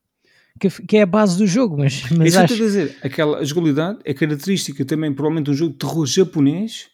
[0.59, 2.99] que, que é a base do jogo, mas, mas Isso eu acho estou a dizer,
[3.03, 6.91] aquela jogabilidade é característica também, provavelmente, de um jogo de terror japonês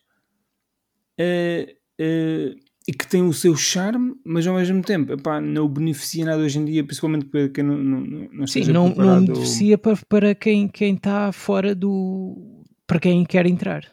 [1.18, 2.54] eh, eh,
[2.88, 6.58] e que tem o seu charme, mas ao mesmo tempo epá, não beneficia nada hoje
[6.58, 10.68] em dia, principalmente para quem não, não, não sim, não, não beneficia para, para quem
[10.68, 13.84] quem está fora do para quem quer entrar.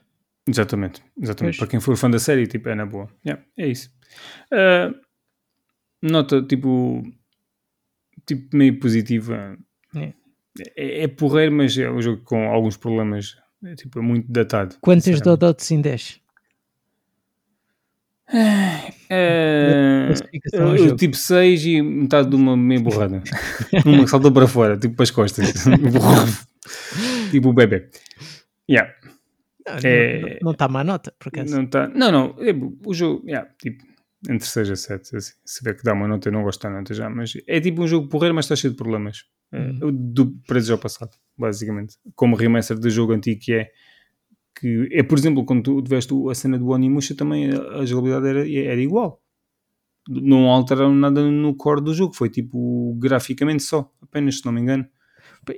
[0.47, 1.55] Exatamente, exatamente.
[1.55, 1.57] Pois.
[1.57, 3.09] Para quem for fã da série, tipo, é na boa.
[3.25, 3.89] Yeah, é isso.
[4.51, 4.93] Ah,
[6.01, 7.01] nota, tipo,
[8.25, 9.57] tipo, meio positiva.
[9.95, 10.13] É.
[10.75, 13.37] É, é porreiro, mas é um jogo com alguns problemas.
[13.63, 14.75] É, tipo, é muito datado.
[14.81, 15.21] Quantas.
[15.21, 16.21] Dodots em 10?
[19.09, 20.09] É,
[20.53, 20.75] jogo.
[20.75, 23.21] eu tipo 6 e metade de uma meia borrada.
[23.85, 25.53] uma que saltou para fora, tipo para as costas.
[27.31, 27.89] tipo o bebê.
[28.69, 28.91] Yeah.
[29.67, 31.55] Não, É- não- não está má nota, por acaso.
[31.55, 32.35] Não, tá, não, não.
[32.39, 32.51] é,
[32.85, 33.83] o jogo, yeah, tipo,
[34.29, 35.15] entre 6 a 7.
[35.15, 37.09] Assim, se vê que dá uma nota, eu não gosto da nota já.
[37.09, 39.19] Mas é tipo um jogo porreiro, mas está cheio de problemas.
[39.53, 39.91] É, Uhum.
[39.93, 41.95] do preço ao passado, basicamente.
[42.15, 43.69] Como remaster de jogo antigo que é.
[44.63, 48.71] Que é, por exemplo, quando tu tiveste a cena do Onimusha, também a, jogabilidade era,
[48.71, 49.21] era igual.
[50.07, 54.61] Não alteraram nada no core do jogo, foi tipo graficamente só, apenas se não me
[54.61, 54.87] engano.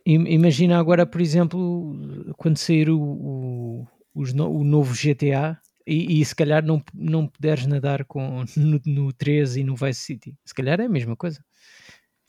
[0.07, 1.93] Im- Imagina agora, por exemplo,
[2.35, 8.05] quando sair o, o, o novo GTA e, e se calhar não, não puderes nadar
[8.05, 10.35] com, no, no 13 e no Vice City.
[10.43, 11.39] Se calhar é a mesma coisa.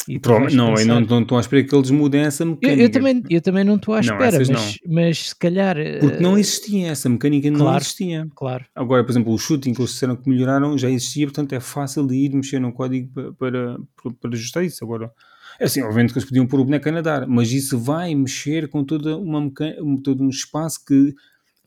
[0.08, 0.34] E não,
[0.70, 2.82] eu pensar- não não estou à espera que eles mudem essa Eu, mecânica.
[2.82, 5.76] eu também, eu também não estou à Não, espera, essas mas, mas se calhar.
[6.00, 7.82] Porque eh, não existia essa mecânica, não claro.
[7.82, 8.28] existia.
[8.36, 8.64] Claro.
[8.74, 12.06] Agora, por exemplo, o shooting que eles disseram que melhoraram já existia, portanto é fácil
[12.06, 14.84] de ir mexer no código pa- para, para, para ajustar isso.
[14.84, 15.10] Agora,
[15.58, 18.68] é assim, obviamente que eles podiam pôr o boneco a nadar, mas isso vai mexer
[18.68, 19.40] com toda uma
[19.80, 21.14] um- todo um espaço que,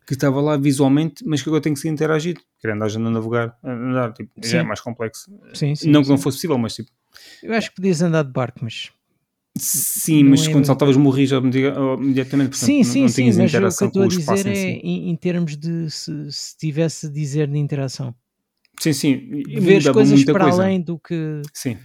[0.08, 2.40] que estava lá visualmente, mas que agora tem que ser interagido.
[2.62, 4.50] Querendo andar a navegar, a nadar, tipo, Sim.
[4.50, 5.30] já é mais complexo.
[5.54, 5.90] Sim, sim.
[5.90, 6.12] não que sim.
[6.12, 6.90] não fosse possível, mas tipo,
[7.44, 8.90] Eu acho que podias andar de barco, mas.
[9.58, 11.64] sim, mas é quando saltavas morrias imedi-
[11.98, 13.24] imediatamente, portanto, sim, não, sim, não sim.
[13.26, 14.70] Mas o que eu interação estou com a dizer em é si.
[14.84, 18.14] em, em termos de se, se tivesse a dizer de interação.
[18.80, 19.44] Sim, sim.
[19.60, 20.64] Ver coisas para coisa.
[20.64, 21.42] além do que.
[21.54, 21.78] Sim.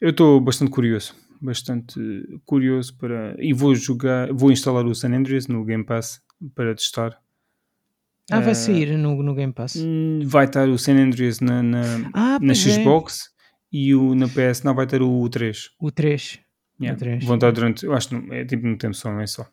[0.00, 1.14] Eu estou bastante curioso.
[1.40, 2.00] Bastante
[2.46, 3.36] curioso para.
[3.38, 4.32] E vou jogar.
[4.32, 6.22] Vou instalar o San Andreas no Game Pass
[6.54, 7.20] para testar.
[8.30, 9.76] Ah, vai Eh, sair no, no Game Pass.
[10.24, 11.82] Vai estar o San Andreas na, na,
[12.14, 12.70] Ah, na pois é.
[13.72, 15.70] E o, na PS não vai ter o 3.
[15.80, 16.38] O 3.
[16.80, 16.96] Yeah.
[16.96, 17.24] O 3.
[17.24, 17.84] Vão estar durante.
[17.86, 19.46] Eu acho que é tipo no tempo só, não é só.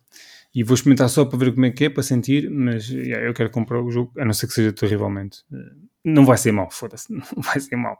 [0.53, 3.33] E vou experimentar só para ver como é que é, para sentir, mas yeah, eu
[3.33, 5.39] quero comprar o jogo, a não ser que seja terrivelmente.
[5.51, 5.71] Eh,
[6.05, 7.97] Não vai ser mau, foda-se, não vai ser mau.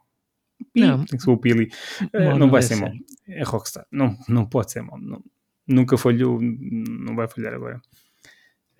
[0.71, 1.03] Pi, Não.
[1.03, 1.69] Tem que ser o Pili.
[2.13, 2.91] Eh, não não vai deve ser mau.
[3.27, 3.87] É Rockstar.
[3.91, 4.99] Não, não pode ser mau.
[4.99, 5.23] Não-
[5.67, 7.81] nunca falhou, não vai falhar agora.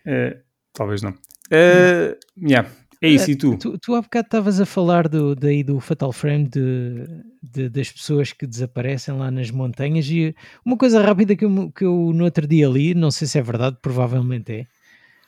[0.06, 0.42] Eh,
[0.72, 1.16] talvez não.
[1.50, 2.70] Eh, yeah,
[3.04, 3.58] É isso, e tu?
[3.58, 7.06] Tu, tu há bocado estavas a falar do, daí do Fatal Frame de,
[7.42, 10.34] de- das pessoas que desaparecem lá nas montanhas e
[10.66, 13.42] uma coisa rápida que eu, que eu no outro dia li, não sei se é
[13.42, 14.68] verdade, provavelmente é,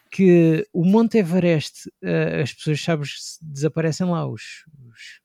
[0.10, 4.42] que o Monte Everest, eh, as pessoas, sabes, desaparecem lá, os,
[4.90, 5.20] os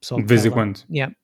[0.00, 0.80] pessoal De vez em quando.
[0.90, 1.14] Yeah.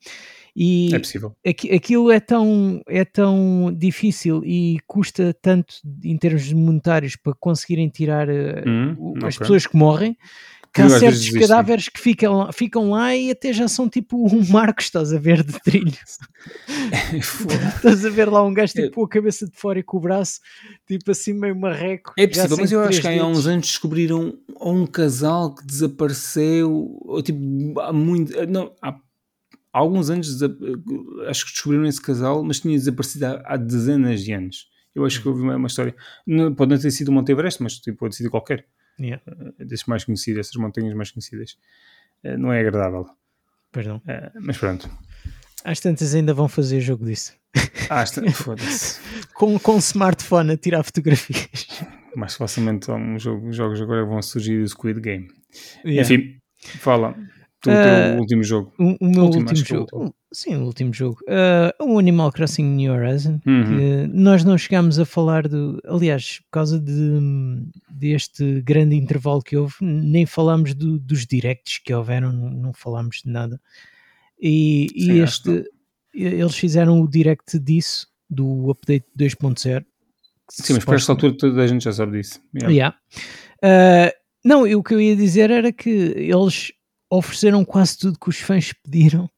[0.55, 1.35] E É possível.
[1.47, 7.89] aqui- aquilo é tão, é tão difícil e custa tanto em termos monetários para conseguirem
[7.89, 10.17] tirar eh, Hum, o- as pessoas que morrem
[10.75, 14.81] que há certos cadáveres que ficam, ficam lá e até já são tipo um marco,
[14.81, 15.93] estás a ver, de trilho.
[17.77, 20.01] estás a ver lá um gajo tipo com a cabeça de fora e com o
[20.01, 20.41] braço,
[20.87, 22.13] tipo assim meio marreco.
[22.17, 27.23] É possível, mas eu acho que há uns anos descobriram um casal que desapareceu, ou
[27.23, 27.39] tipo,
[27.81, 28.33] há muito.
[28.47, 28.95] Não, há
[29.73, 30.43] alguns anos
[31.29, 34.71] acho que descobriram esse casal, mas tinha desaparecido há, há dezenas de anos.
[34.95, 35.95] Eu acho que houve uma, uma história.
[36.27, 38.67] Não, pode não ter sido o Monte Everest, mas tipo, pode ter sido qualquer.
[39.01, 39.23] Yeah.
[39.27, 41.57] Uh, desses mais conhecidos, essas montanhas mais conhecidas.
[42.39, 43.07] Não é agradável.
[43.73, 44.01] Perdão.
[44.41, 44.89] Mas pronto.
[45.65, 47.33] Às tantas ainda vão fazer jogo disso.
[47.89, 49.01] Às tantas, foda-se.
[49.35, 51.67] com, com smartphone a tirar fotografias.
[52.15, 55.29] Mais facilmente um jogo, jogos agora vão surgir do Squid Game.
[55.85, 56.03] Yeah.
[56.03, 56.39] Enfim,
[56.79, 57.17] fala.
[57.63, 58.73] O teu uh, último jogo.
[58.77, 60.15] O, o meu último, último jogo.
[60.33, 61.19] Sim, o último jogo.
[61.29, 63.41] Uh, o Animal Crossing New Horizon.
[63.47, 64.09] Uhum.
[64.13, 65.81] nós não chegámos a falar do.
[65.87, 67.21] Aliás, por causa de,
[67.89, 73.23] deste grande intervalo que houve, nem falámos do, dos directs que houveram, não, não falámos
[73.25, 73.61] de nada.
[74.41, 75.65] E, Sim, e este.
[76.15, 79.85] Eles fizeram o direct disso, do update 2.0.
[80.51, 82.41] Sim, mas para esta altura toda a gente já sabe disso.
[82.55, 82.71] Yeah.
[82.71, 82.97] yeah.
[83.65, 84.13] Uh,
[84.45, 86.73] não, o que eu ia dizer era que eles
[87.17, 89.29] ofereceram quase tudo que os fãs pediram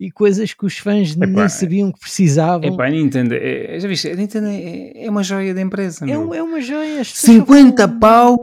[0.00, 2.74] e coisas que os fãs Epá, nem sabiam que precisavam.
[2.74, 6.04] Epá, a Nintendo, é, já viste, a Nintendo é, é uma joia da empresa.
[6.06, 7.04] É, é uma joia.
[7.04, 8.40] 50 paus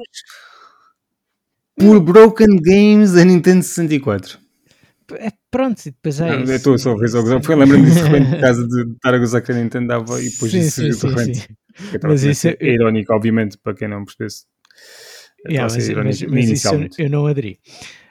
[1.75, 4.39] por Broken Games da Nintendo 64.
[5.15, 6.53] É, pronto, e depois é não, isso.
[6.53, 9.41] Estou só a ver, Foi lembro-me disso de repente, por causa de estar a gozar
[9.41, 11.49] que a Nintendo dava e depois sim, isso sim, de repente.
[12.03, 14.45] Mas isso é irónico, obviamente, para quem não percebesse.
[15.47, 17.59] Yeah, mas, mas, mas isso eu, eu, não aderi.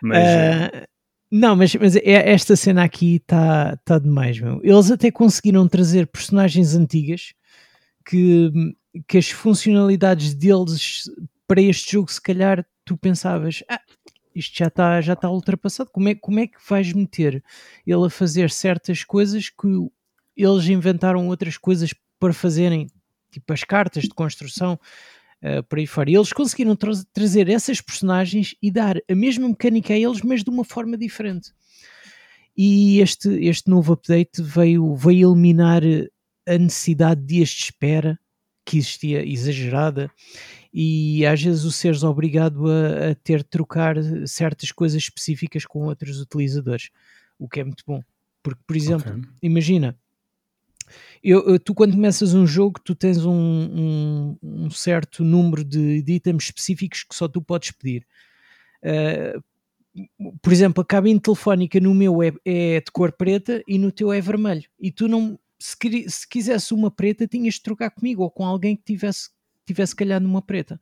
[0.03, 0.87] Mas, uh,
[1.31, 4.61] não, mas, mas é, esta cena aqui está tá demais, meu.
[4.63, 7.35] Eles até conseguiram trazer personagens antigas
[8.05, 8.51] que,
[9.09, 11.11] que as funcionalidades deles
[11.47, 13.81] para este jogo, se calhar, tu pensavas, ah,
[14.35, 15.91] isto já está já tá ultrapassado.
[15.91, 17.43] Como é, como é que vais meter
[17.87, 19.67] ele a fazer certas coisas que
[20.37, 22.87] eles inventaram outras coisas para fazerem,
[23.31, 24.79] tipo as cartas de construção,
[25.47, 26.11] uh, por aí fora.
[26.11, 30.43] E eles conseguiram tra trazer essas personagens e dar a mesma mecânica a eles, mas
[30.43, 31.53] de uma forma diferente.
[32.57, 35.83] E este, este novo update veio, veio eliminar
[36.49, 38.19] a necessidade de dias de espera
[38.65, 40.11] que existia exagerada
[40.73, 45.85] e às vezes o seres obrigado a, a, ter de trocar certas coisas específicas com
[45.85, 46.91] outros utilizadores,
[47.39, 48.03] o que é muito bom.
[48.43, 49.31] Porque, por exemplo, okay.
[49.43, 49.97] imagina,
[51.23, 56.13] eu, tu quando começas um jogo, tu tens um, um, um, certo número de, de
[56.15, 58.07] itens específicos que só tu podes pedir.
[58.83, 59.43] Uh,
[60.43, 64.13] por exemplo, a cabine telefónica no meu é, é, de cor preta e no teu
[64.13, 64.69] é vermelho.
[64.79, 65.77] E tu não, se,
[66.09, 69.31] se quisesse uma preta, tinhas de trocar comigo ou com alguém que tivesse,
[69.65, 70.79] tivesse calhado numa preta.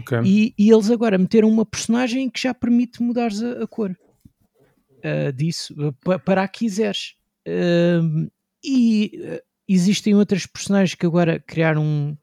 [0.00, 0.20] Okay.
[0.24, 5.32] E, e, eles agora meteram uma personagem que já permite mudares a, a cor uh,
[5.32, 5.74] disso
[6.24, 7.14] para a que quiseres.
[7.46, 8.30] Uh,
[8.62, 12.16] e existem outras personagens que agora criaram um,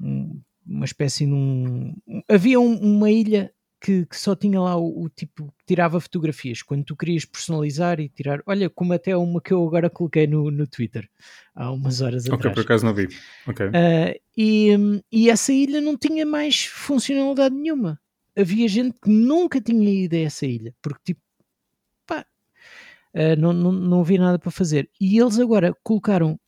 [0.00, 1.94] um, uma espécie de um.
[2.28, 6.84] Havia um, uma ilha que, que, só tinha lá o, o, tipo tirava fotografias quando
[6.84, 8.42] tu querias personalizar e tirar.
[8.46, 11.08] Olha, como até uma que eu agora coloquei no, no Twitter
[11.54, 12.52] há umas horas okay, atrás.
[12.52, 13.06] Ok, por acaso não vi.
[13.06, 18.00] Uh, e, e essa ilha não tinha mais funcionalidade nenhuma.
[18.36, 21.20] Havia gente que nunca tinha ido a essa ilha porque, tipo,
[22.06, 22.24] pá,
[23.14, 24.90] uh, não, não, não havia nada para fazer.
[25.00, 26.38] E eles agora colocaram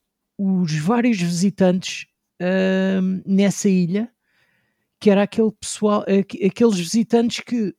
[0.42, 2.06] os vários visitantes
[2.40, 4.10] uh, nessa ilha,
[4.98, 6.02] que era aquele pessoal,
[6.46, 7.74] aqueles visitantes que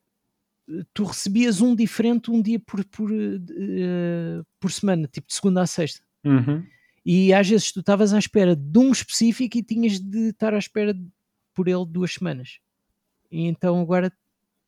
[0.93, 5.67] tu recebias um diferente um dia por, por, uh, por semana, tipo de segunda a
[5.67, 6.05] sexta.
[6.23, 6.63] Uhum.
[7.03, 10.59] E às vezes tu estavas à espera de um específico e tinhas de estar à
[10.59, 11.03] espera de,
[11.55, 12.59] por ele duas semanas.
[13.31, 14.13] E então agora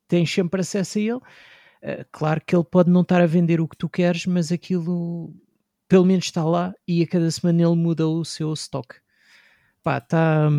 [0.08, 1.12] tens sempre acesso a ele.
[1.12, 5.32] Uh, claro que ele pode não estar a vender o que tu queres, mas aquilo
[5.88, 8.96] pelo menos está lá e a cada semana ele muda o seu stock.
[9.82, 10.50] Pá, está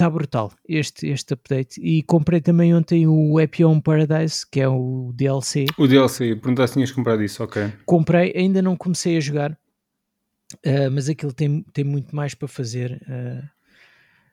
[0.00, 1.78] tá brutal este, este update.
[1.80, 5.66] E comprei também ontem o Happy Home Paradise, que é o DLC.
[5.76, 7.70] O DLC, perguntaste se tinhas comprado isso, ok.
[7.84, 13.02] Comprei, ainda não comecei a jogar, uh, mas aquilo tem, tem muito mais para fazer.
[13.02, 13.46] Uh,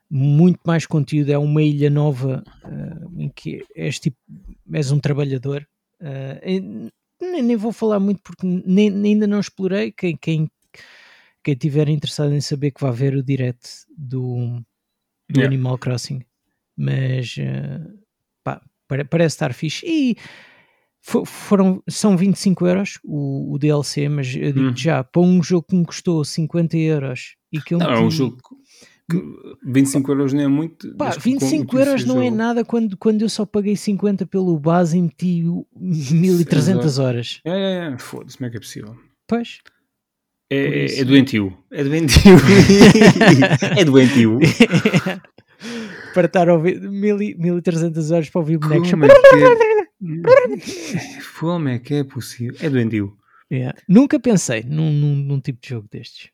[0.09, 4.17] muito mais conteúdo, é uma ilha nova uh, em que és tipo,
[4.71, 5.67] és um trabalhador.
[5.99, 6.89] Uh,
[7.21, 9.91] nem, nem vou falar muito porque nem, ainda não explorei.
[9.91, 10.49] Quem, quem,
[11.43, 14.61] quem tiver interessado em saber que vai ver o direct do,
[15.29, 15.47] do yeah.
[15.47, 16.21] Animal Crossing,
[16.75, 17.99] mas uh,
[18.43, 19.85] pá, parece estar fixe.
[19.85, 20.17] E
[21.25, 24.75] foram, são 25 euros o, o DLC, mas eu digo hum.
[24.75, 28.11] já, para um jogo que me custou 50 euros e que eu não, é um
[28.11, 28.37] jogo
[29.63, 30.93] 25 euros não é muito.
[30.95, 33.75] Pá, mas que com- 25 que euros não é nada quando, quando eu só paguei
[33.75, 37.41] 50 pelo base e meti o 1300 horas.
[37.45, 38.97] É, é, é, foda-se, como é que é possível?
[39.27, 39.59] Pois.
[40.49, 41.57] É, é, é doentio.
[41.71, 42.35] É doentio.
[43.77, 44.39] é doentio.
[46.13, 48.89] para estar a ouvir 1000 1300 horas para ouvir bonecos.
[48.91, 49.77] Como é que é?
[51.39, 52.55] Como é que é possível?
[52.61, 53.17] É doentio.
[53.51, 53.77] Yeah.
[53.87, 56.29] Nunca pensei num, num, num tipo de jogo destes.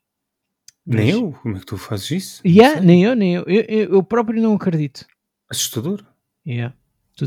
[0.86, 1.32] Nem Mas- eu?
[1.42, 2.42] Como é que tu fazes isso?
[2.48, 3.44] Yeah, nem eu, nem eu.
[3.44, 4.04] Eu, eu.
[4.04, 5.06] próprio não acredito.
[5.50, 6.04] Assustador.
[6.46, 6.76] Yeah.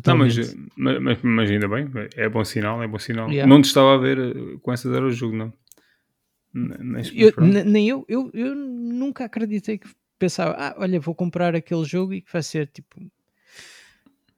[0.05, 0.73] Não, mas, Totalmente.
[0.77, 3.31] mas, mas, ainda bem, é bom sinal, é bom sinal.
[3.31, 3.49] Yeah.
[3.49, 5.53] Não te estava a ver eh, com essas horas o jogo, não.
[7.15, 7.33] Eu-
[7.65, 9.89] nem eu, eu, eu nunca acreditei que
[10.19, 13.01] pensava, ah, olha, vou comprar aquele jogo e que vai ser tipo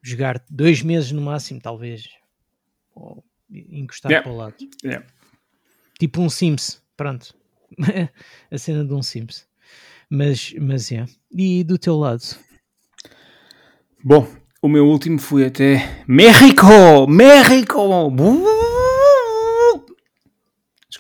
[0.02, 2.08] jogar dois meses no máximo, talvez,
[2.94, 4.24] ou encostar Yeah.
[4.28, 4.54] para o lado,
[4.84, 5.06] Yeah.
[5.98, 7.34] tipo um Sims, pronto,
[8.50, 9.46] a cena de um Sims.
[10.10, 11.04] Mas, mas é.
[11.30, 12.22] E do teu lado?
[14.02, 14.26] Bom,
[14.62, 17.06] o meu último foi até México!
[17.08, 17.78] México!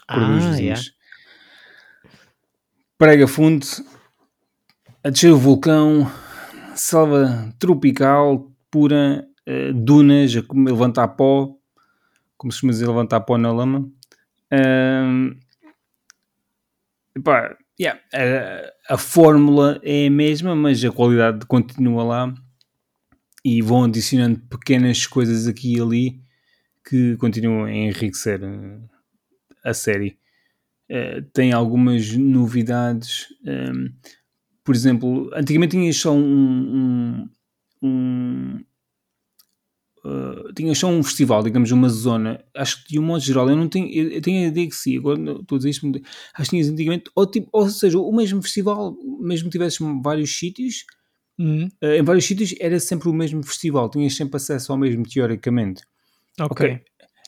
[0.08, 0.80] Ah, yeah.
[2.96, 3.64] Prega fundo,
[5.04, 6.10] a descer o vulcão,
[6.74, 11.54] selva tropical, pura, eh, dunas, a levantar pó,
[12.36, 13.88] como se costuma dizer, levantar pó na lama.
[14.50, 15.38] Ahm,
[17.18, 22.34] epá, yeah, a, a fórmula é a mesma, mas a qualidade continua lá
[23.44, 26.20] e vão adicionando pequenas coisas aqui e ali
[26.88, 28.78] que continuam a enriquecer eh,
[29.64, 30.18] a série.
[30.88, 33.26] Eh, tem algumas novidades.
[33.44, 33.88] ehm,
[34.64, 37.28] por exemplo, antigamente tinhas só um.
[37.82, 38.64] um, um
[40.08, 42.42] eh, tinhas só um festival, digamos, uma zona.
[42.56, 44.74] Acho que de um modo geral, eu não tenho, eu, eu tenho a ideia que
[44.76, 45.86] sim, agora estou a dizer isto,
[46.34, 50.36] acho que tinhas antigamente, ou, tipo, ou seja, o mesmo festival, mesmo que tivesses vários
[50.38, 50.84] sítios,
[51.40, 55.04] Hum, eh, em vários sítios era sempre o mesmo festival, tinhas sempre acesso ao mesmo,
[55.04, 55.82] teoricamente.
[56.40, 56.66] ok.
[56.66, 56.80] Ok.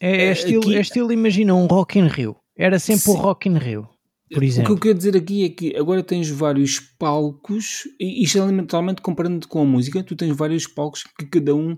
[0.03, 2.35] É, é Eh, estilo, aqui- é estilo, imagina, um Rock in Rio.
[2.57, 3.21] Era sempre o Sim.
[3.21, 3.89] Rock in Rio,
[4.29, 4.73] por O que exemplo.
[4.75, 9.47] eu quero dizer aqui é que agora tens vários palcos, e isto é elementalmente comparando
[9.47, 11.77] com a música, tu tens vários palcos que cada um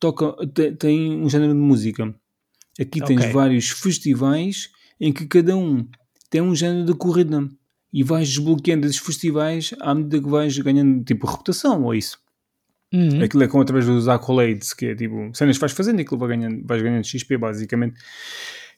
[0.00, 2.14] toca, te- tem um género de música.
[2.80, 3.32] Aqui tens Ok.
[3.32, 4.70] vários festivais
[5.00, 5.86] em que cada um
[6.30, 7.48] tem um género de corrida
[7.92, 12.18] e vais desbloqueando esses festivais à medida que vais ganhando tipo reputação ou isso.
[12.92, 16.02] Hum, Aquilo é com através dos accolades, que é tipo cenas que vais fazendo e
[16.02, 17.96] aquilo vai ganhando, vais ganhando XP basicamente.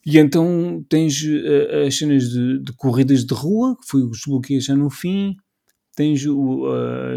[0.05, 4.65] E então tens eh, as cenas de, de corridas de rua, que foi os desbloqueios
[4.65, 5.37] já no fim.
[5.97, 6.67] Tens o,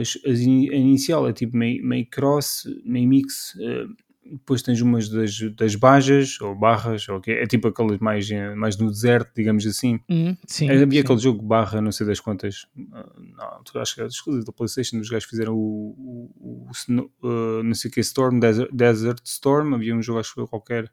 [0.02, 3.56] as, as in- a inicial, é tipo meio, meio cross, meio mix.
[3.60, 3.86] eh,
[4.26, 8.56] depois tens umas das, das bajas ou barras, ou que é, tipo aquelas mais, eh,
[8.56, 10.00] mais no deserto, digamos assim.
[10.10, 11.00] hum, sim, Havia sim.
[11.00, 12.66] aquele jogo barra, não sei das quantas.
[12.94, 14.98] ah, Não, tu acho que é exclusivo da PlayStation.
[14.98, 19.74] Os gajos fizeram o, o, o ah, não sei o que, Storm, Desert, Desert Storm.
[19.76, 20.90] Havia um jogo, acho que foi qualquer.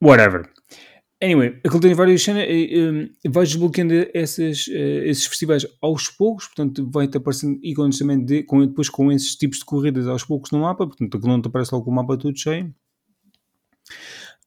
[0.00, 0.50] Whatever.
[1.22, 2.44] Anyway, aquilo tem várias cenas.
[2.48, 2.76] e,
[3.24, 8.42] um, vais desbloqueando essas, eh, esses festivais aos poucos, portanto, vai-te aparecendo ícones também de,
[8.42, 11.46] com, depois com esses tipos de corridas aos poucos no mapa, portanto, aquilo não te
[11.46, 12.74] aparece logo com o mapa todo cheio.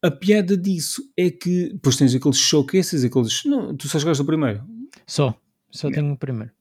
[0.03, 3.43] A piada disso é que depois tens aqueles showcases, aqueles.
[3.45, 4.63] Não, tu só jogaste o primeiro.
[5.07, 5.33] Só,
[5.71, 6.51] só tenho o primeiro.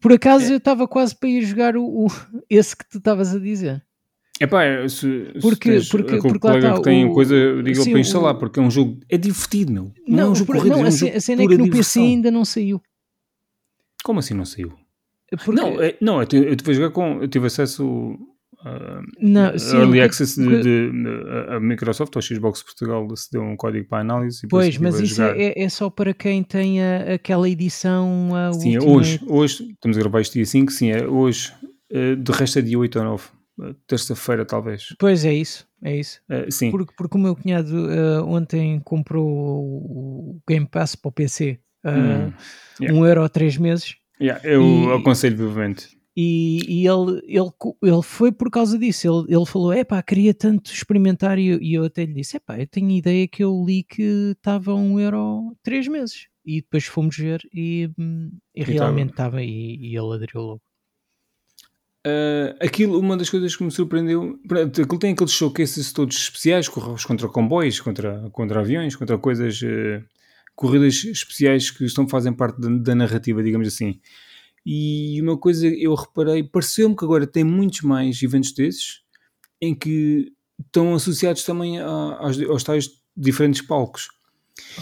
[0.00, 0.52] Por acaso É.
[0.52, 2.08] eu estava quase para ir jogar o, o-
[2.48, 3.84] esse que tu estavas a dizer.
[4.40, 7.82] Epá, é, se, se Porque- tens porque- porque lá está, que tem o- coisa, diga
[7.82, 8.98] sim, para instalar, o- porque é um jogo.
[9.08, 9.92] É divertido, meu.
[10.06, 11.52] Não, é um jogo por- corrido, não, é um a, jogo a cena é que
[11.56, 12.02] no PC diversão.
[12.04, 12.80] ainda não saiu.
[14.04, 14.72] Como assim não saiu?
[15.44, 17.20] Porque, Não, é, não eu, te- eu tive jogar com.
[17.22, 18.16] Eu tive acesso.
[18.64, 21.08] a não, sim, early access de, de- de-
[21.48, 25.22] a- Microsoft ou Xbox Portugal se deu um código para análise e Pois, mas isso
[25.22, 28.96] é, é só para quem tem a- aquela edição a Sim, é Ultimate.
[28.98, 31.52] hoje, hoje, estamos a gravar isto dia 5, sim, é hoje.
[31.90, 33.24] Eh, de resto é dia 8 ou 9.
[33.62, 34.94] Eh, Terça-feira, talvez.
[34.98, 36.20] Pois é isso, é isso.
[36.28, 41.12] Eh, sim, Porque, porque o meu cunhado ah, ontem comprou o, Game Pass para o
[41.12, 42.32] PC a Hum,
[42.80, 42.98] yeah.
[42.98, 45.96] um euro a três meses Yeah, eu E- aconselho vivamente.
[46.16, 47.50] e, e ele, ele,
[47.82, 49.06] ele foi por causa disso.
[49.06, 51.38] Ele, ele falou: é pá, queria tanto experimentar.
[51.38, 53.84] E eu, e eu até lhe disse: é pá, eu tenho ideia que eu li
[53.84, 56.26] que estava um euro três meses.
[56.44, 59.40] E depois fomos ver e, hum, e realmente estava.
[59.42, 60.62] E, e ele aderiu logo.
[62.08, 66.66] Uh, aquilo, uma das coisas que me surpreendeu, pronto, aquilo tem aqueles showcases todos especiais,
[66.68, 70.02] corres contra comboios, contra, contra aviões, contra coisas, uh,
[70.56, 74.00] corridas especiais que estão, fazem parte da, da narrativa, digamos assim.
[74.64, 79.02] E uma coisa eu reparei, pareceu-me que agora tem muitos mais eventos desses,
[79.60, 80.32] em que
[80.64, 84.08] estão associados também a- aos, aos tais diferentes palcos.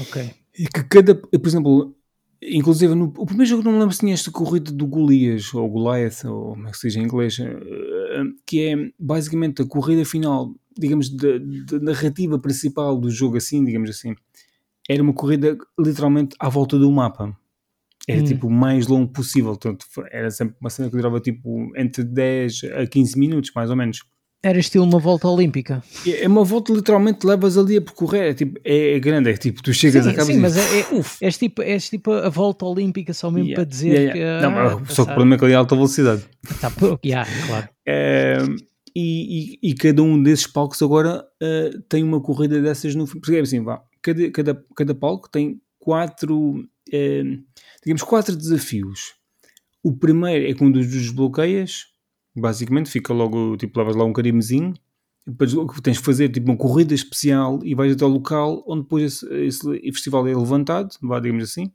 [0.01, 0.31] Ok.
[0.59, 1.97] E que cada, por exemplo,
[2.43, 5.69] Inclusive, no o primeiro jogo não me lembro se tinha esta corrida do Golias, ou
[5.69, 10.05] Goliath, ou como é que se diz em inglês, eh, que é basicamente a corrida
[10.05, 11.39] final, digamos, da,
[11.71, 14.15] da narrativa principal do jogo, assim, digamos assim.
[14.89, 17.37] Era uma corrida literalmente à volta do mapa.
[18.09, 18.25] Era Hum.
[18.25, 19.51] tipo o mais longo possível.
[19.57, 23.75] Portanto, era sempre uma cena que durava tipo entre 10 a 15 minutos, mais ou
[23.77, 24.05] menos.
[24.47, 25.83] Era estilo uma volta olímpica.
[26.07, 28.31] É é uma volta literalmente levas ali a percorrer.
[28.31, 30.87] É, tipo, é, é grande, é tipo, tu chegas Sim, a sim, mas é, é,
[30.95, 34.19] "Uf, és, tipo, és tipo a volta olímpica só mesmo yeah, para dizer yeah, que.
[34.19, 36.23] yeah." Não, ah, só que o problema é que ali é alta velocidade.
[36.61, 37.69] Tá, pô, yeah, claro.
[37.85, 38.37] É,
[38.95, 43.19] e, e- e cada um desses palcos agora eh, tem uma corrida dessas no fim.
[43.19, 47.23] Porque é assim, vá, cada, cada, cada palco tem quatro, eh,
[47.85, 49.15] digamos, quatro desafios.
[49.83, 51.87] O primeiro é quando os desbloqueias,
[52.37, 54.75] basicamente, fica logo, tipo, levas lá um carimezinho,
[55.27, 58.83] depois que tens de fazer tipo uma corrida especial e vais até ao local onde
[58.83, 61.73] depois esse, esse festival é levantado, vá, digamos assim,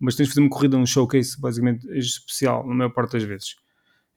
[0.00, 3.56] mas tens de fazer uma corrida, um showcase, basicamente, especial, na maior parte das vezes.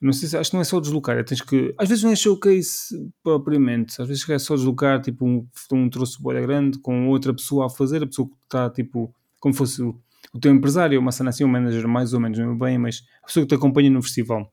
[0.01, 1.75] Não sei se acho que não é só deslocar, é tens que.
[1.77, 6.21] Às vezes não é showcase propriamente, às vezes é só deslocar tipo um, um troço
[6.21, 9.99] boia grande com outra pessoa a fazer, a pessoa que está tipo como fosse o,
[10.33, 13.27] o teu empresário, uma cena assim, um manager mais ou menos, é bem, mas a
[13.27, 14.49] pessoa que te acompanha no festival.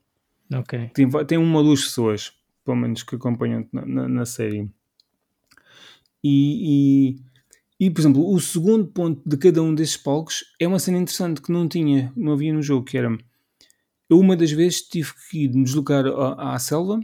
[0.95, 2.33] Tem, tem uma ou duas pessoas,
[2.65, 4.71] pelo menos, que acompanham na, na, na série.
[6.23, 7.17] E,
[7.79, 10.99] e, e, por exemplo, o segundo ponto de cada um desses palcos é uma cena
[10.99, 13.17] interessante que não tinha, não havia no jogo, que era
[14.09, 17.01] eu uma das vezes tive que ir me deslocar à, à selva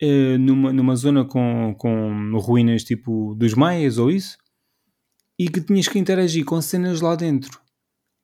[0.00, 4.36] eh, numa, numa zona com, com ruínas tipo dos maias ou isso
[5.38, 7.60] e que tinhas que interagir com cenas lá dentro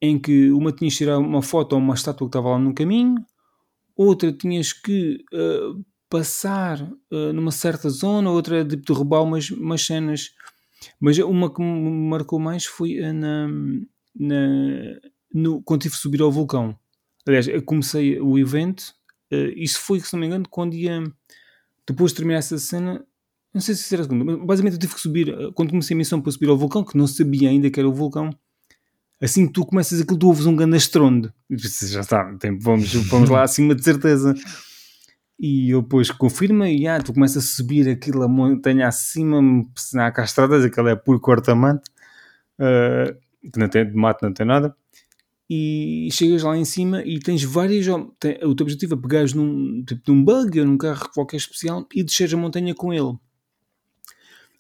[0.01, 2.75] em que uma tinhas que tirar uma foto ou uma estátua que estava lá no
[2.75, 3.25] caminho
[4.05, 5.73] outra tinhas que eh,
[6.09, 6.81] passar
[7.13, 10.31] eh, numa certa zona outra tipo de roubar umas, umas cenas
[10.99, 13.49] mas uma que me marcou mais foi na,
[14.15, 15.01] na,
[15.33, 16.79] no, quando tive que subir ao vulcão
[17.27, 18.95] Aliás, eu comecei o evento,
[19.33, 21.03] uh, isso foi, se não me engano, quando ia.
[21.87, 23.05] Depois de terminar essa cena,
[23.53, 25.29] não sei se era a segunda, mas basicamente eu tive que subir.
[25.29, 27.89] uh, Quando comecei a missão para subir ao vulcão, que não sabia ainda que era
[27.89, 28.31] o vulcão,
[29.21, 31.33] assim que tu começas aquilo, tu ouves um grande estrondo.
[31.51, 34.35] Já está, vamos, vamos lá acima de certeza.
[35.39, 39.41] E eu depois confirma e ah, tu começas a subir aquilo, a montanha acima,
[39.97, 41.85] há cá estradas, aquela é puro cortamante,
[42.59, 43.15] uh,
[43.51, 44.77] que não tem, de mato não tem nada
[45.53, 47.85] e chegas lá em cima e tens várias.
[48.21, 51.85] tem- o teu objetivo é pegares num, tipo, num bug ou num carro qualquer especial
[51.93, 53.19] e desceres a montanha com ele.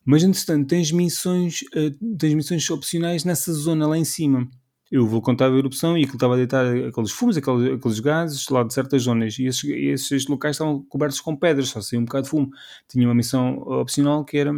[0.05, 4.49] Mas entretanto, tens missões, eh, tens missões opcionais nessa zona lá em cima.
[4.91, 8.49] Eu vou contar a erupção e aquilo estava a deitar aqueles fumos, aqueles, aqueles gases
[8.49, 9.39] lá de certas zonas.
[9.39, 12.51] E esses, esses locais estavam cobertos com pedras, só saía um bocado de fumo.
[12.89, 14.53] Tinha uma missão opcional que era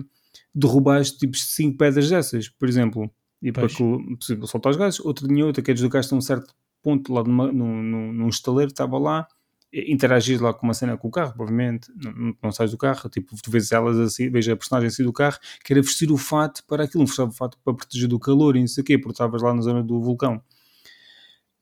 [0.54, 3.10] derrubar tipo 5 pedras dessas, por exemplo.
[3.42, 3.74] E para que
[4.46, 5.00] soltar os gases.
[5.00, 8.28] Outra tinha outra que é deslocar-te a um certo ponto lá numa, num, num, num
[8.28, 9.26] estaleiro, estava lá,
[9.72, 13.34] interagir lá com uma cena com o carro, provavelmente, não, não, sais do carro, tipo,
[13.42, 16.62] tu vês elas assim, vês a personagem assim do carro, que era vestir o fato
[16.66, 18.98] para aquilo, não vestir o fato para proteger do calor e não sei o quê,
[18.98, 20.42] porque estavas lá na zona do vulcão.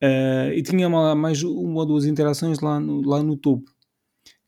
[0.03, 3.71] Ah, e tinha lá mais uma ou duas interações lá no, lá no topo.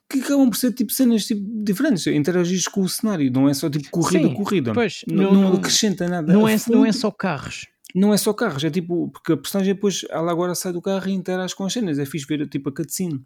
[0.08, 3.70] Que acabam por ser tipo cenas tipo, diferentes, interagires com o cenário, não é só
[3.70, 4.72] tipo corrida, Sim, corrida.
[4.72, 6.32] pois, não, não- não acrescenta nada.
[6.32, 7.66] Não A é, fundo, não é só carros.
[7.94, 11.08] não é só carros, é tipo, porque a personagem depois, ela agora sai do carro
[11.08, 13.24] e interage com as cenas, é fixe ver tipo a cutscene.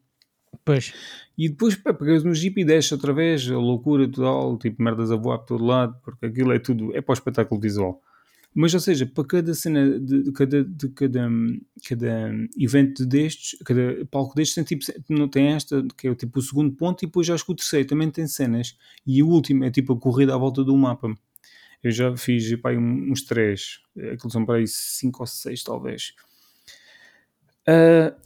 [0.66, 0.92] Pois.
[1.38, 5.12] E depois, pá, pegas no jeep e desce outra vez, a loucura total, tipo merdas
[5.12, 8.02] a voar por todo lado, porque aquilo é tudo, é para o espetáculo visual.
[8.52, 11.28] Mas, ou seja, para cada cena, de, de cada, de cada,
[11.88, 16.42] cada evento destes, cada palco destes, tem, tipo, não tem esta, que é tipo o
[16.42, 18.76] segundo ponto, e depois já acho que o terceiro também tem cenas.
[19.06, 21.14] E o último é tipo a corrida à volta do mapa.
[21.80, 26.14] Eu já fiz pá, uns três, aqueles são para aí cinco ou seis, talvez.
[27.68, 28.16] Ah,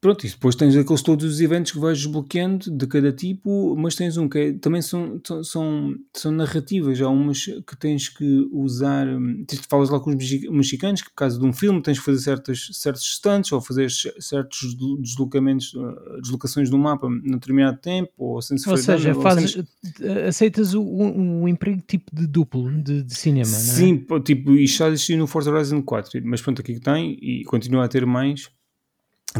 [0.00, 3.94] pronto, e depois tens aqueles todos os eventos que vais desbloqueando de cada tipo, mas
[3.94, 7.00] tens um que é- também são, são, são narrativas.
[7.00, 9.06] Há umas que tens que usar.
[9.08, 11.98] hum, Tens, falas lá com os mexi- mexicanos que, por causa de um filme, tens
[11.98, 17.32] que fazer certas, certos stunts ou fazer certos deslo- deslocamentos, ah, deslocações do mapa num
[17.38, 22.14] determinado tempo, ou sem Ou sofrer seja, ou fazes, cenas- aceitas o, o emprego tipo
[22.14, 23.60] de duplo de, de cinema, não é?
[23.60, 27.42] Sim, tipo, isto já existia no Forza Horizon 4, mas pronto, aqui que tem e
[27.44, 28.48] continua a ter mais.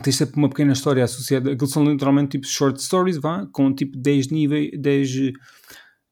[0.03, 1.53] Tens sempre uma pequena história associada.
[1.53, 5.33] Aquilo são literalmente tipo short stories, vá, com tipo 10 níveis, 10,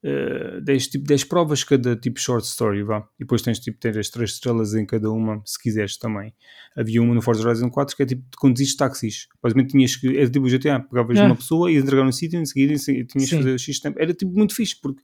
[0.03, 2.99] eh, 10, tipo, 10 provas cada tipo short story, vá.
[3.19, 6.33] E depois tens tipo ter as 3 estrelas em cada uma, se quiseres também.
[6.75, 9.27] Havia uma no Forza Horizon 4 que é tipo de conduzir táxis.
[9.41, 11.25] Basicamente tinhas que, era tipo o GTA, pegavas Ah.
[11.25, 13.37] uma pessoa e entregar no sítio e em seguida tinhas que Sim.
[13.37, 13.99] fazer X tempo.
[13.99, 15.01] Era tipo muito fixe, porque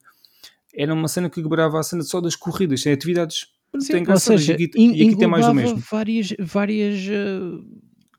[0.76, 3.48] era uma cena que quebrava a cena só das corridas, sem atividades.
[3.80, 5.78] Sim, é ou seja, e aqui, e aqui tem mais do mesmo.
[5.92, 7.66] várias, várias uh,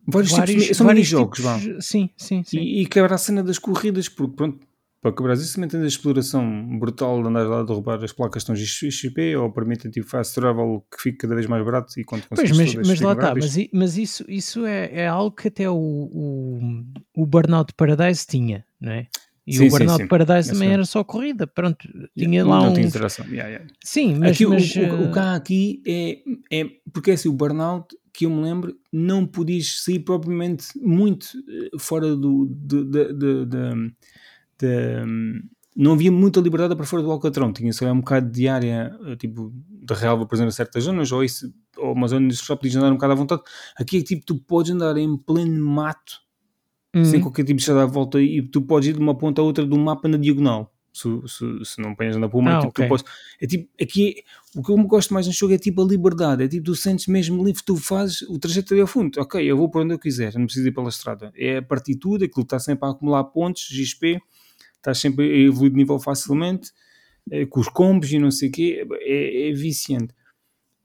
[0.07, 1.59] vários, vários tipos de, são mini-jogos, vá.
[1.80, 2.59] Sim, sim, sim.
[2.59, 4.66] E, e quebra a cena das corridas, porque pronto,
[5.05, 8.42] para quebrar isso também tens a exploração brutal de andar lá a derrubar as placas
[8.42, 12.24] estão XP ou permitem tipo fast travel que fica cada vez mais barato e quando
[12.34, 15.74] pois, mas, mas lá está, mas, mas, isso, isso é, é algo que até o,
[15.76, 16.84] o,
[17.14, 19.07] o Burnout Paradise tinha, não é?
[19.46, 20.09] E sim, o Burnout sim, sim.
[20.09, 21.86] Paradise também era só corrida, pronto,
[22.16, 22.72] tinha yeah, lá não um...
[22.72, 23.26] tinha interação.
[23.26, 23.66] Yeah, yeah.
[23.84, 24.30] Sim, mas...
[24.30, 26.18] Aqui, mas o, o, o cá aqui é,
[26.50, 26.66] é...
[26.90, 31.76] Porque é assim, o Burnout, que eu me lembro, não podias sair propriamente muito eh,
[31.78, 32.46] fora do...
[32.46, 35.42] De, de, de,
[35.76, 39.16] não havia muita liberdade para fora do Alcatrão, tinha só um bocado de área, eh,
[39.16, 42.54] tipo, de relva, por exemplo, em certas zonas, ou, isso, ou uma zona onde só
[42.54, 43.42] podias andar um bocado à vontade.
[43.76, 46.22] Aqui é tipo, tu podes andar em pleno mato
[46.94, 47.04] uhum.
[47.04, 49.44] sem qualquer tipo de estrada à volta e tu podes ir de uma ponta a
[49.44, 50.72] outra do mapa na diagonal.
[50.95, 52.86] Se, se, se não apanhas na puma, ah, tipo, okay.
[52.86, 53.05] podes,
[53.40, 55.84] é tipo, aqui é, o que eu me gosto mais no jogo é tipo a
[55.84, 59.45] liberdade, é tipo, tu sentes mesmo livre, tu fazes o trajeto ali ao fundo, ok,
[59.45, 61.99] eu vou para onde eu quiser, não preciso ir pela estrada, é a partir de
[61.99, 64.22] tudo, aquilo está sempre a acumular pontos, XP,
[64.76, 66.70] estás sempre a evoluir de nível facilmente,
[67.28, 70.14] é, com os combos e não sei o quê, é, é viciante.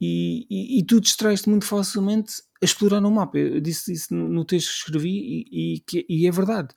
[0.01, 3.37] E, e, e tu distrais-te muito facilmente a explorar no mapa.
[3.37, 6.73] Eu disse isso no texto que escrevi e, e, e é verdade.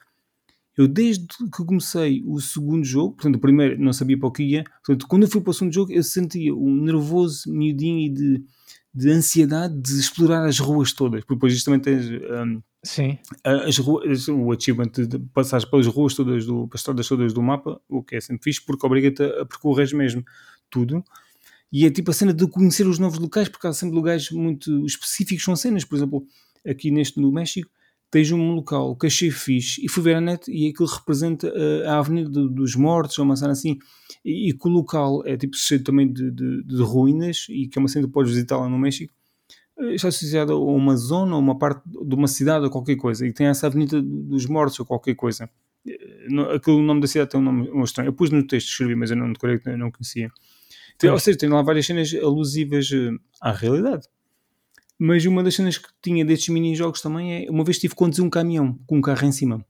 [0.77, 4.43] Eu, desde que comecei o segundo jogo, portanto, o primeiro não sabia para o que
[4.43, 8.09] ia, portanto, quando eu fui para o segundo jogo, eu sentia um nervoso miudinho e
[8.09, 8.45] de,
[8.95, 13.17] de ansiedade de explorar as ruas todas, porque depois também tens um, Sim.
[13.45, 17.81] As ruas, o achievement de passar pelas ruas todas, do, pelas estradas todas do mapa,
[17.89, 20.25] o que é sempre fixe, porque obriga-te a percorrer mesmo
[20.69, 21.05] tudo.
[21.73, 24.85] E é tipo a cena de conhecer os novos locais, porque há sempre lugares muito
[24.85, 25.85] específicos, são cenas.
[25.85, 26.27] Por exemplo,
[26.67, 27.71] aqui neste no México,
[28.13, 31.89] tens um local que achei fixe e fui ver a net e aquilo representa uh,
[31.89, 33.79] a Avenida dos Mortos, ou uma cena assim,
[34.23, 37.79] e, e que o local é tipo cheio também de, de, de, ruínas e que
[37.79, 39.15] é uma cena que podes visitar lá no México.
[39.79, 43.27] Uh, está associado a uma zona, ou uma parte de uma cidade ou qualquer coisa,
[43.27, 45.49] e tem essa Avenida dos Mortos ou qualquer coisa.
[45.87, 48.09] Uh, aquele, nome da cidade tem um nome um estranho.
[48.09, 50.31] Eu pus no texto, escrevi, mas eu não decorei, não conhecia.
[50.99, 52.91] Tem, ou seja, tem lá várias cenas alusivas
[53.41, 54.07] à realidade.
[55.05, 57.51] Mas uma das cenas que tinha destes mini-jogos também é.
[57.51, 59.67] Uma vez tive que conduzir um caminhão com um carro em cima.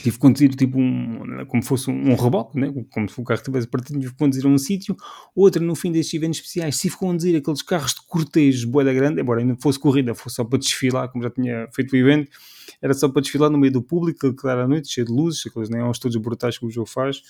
[0.00, 2.72] Tive que conduzir tipo um, como fosse um, um reboque, né?
[2.92, 4.96] como se o carro tivesse partido, tive que conduzir a um sítio.
[5.34, 9.20] Outra, no fim destes eventos especiais, tive que conduzir aqueles carros de cortejo boeda grande,
[9.20, 12.30] embora ainda fosse corrida, fosse só para desfilar, como já tinha feito o evento,
[12.80, 15.68] era só para desfilar no meio do público, claro à noite, cheio de luzes, aqueles
[15.68, 17.22] neons todos brutais que o jogo faz.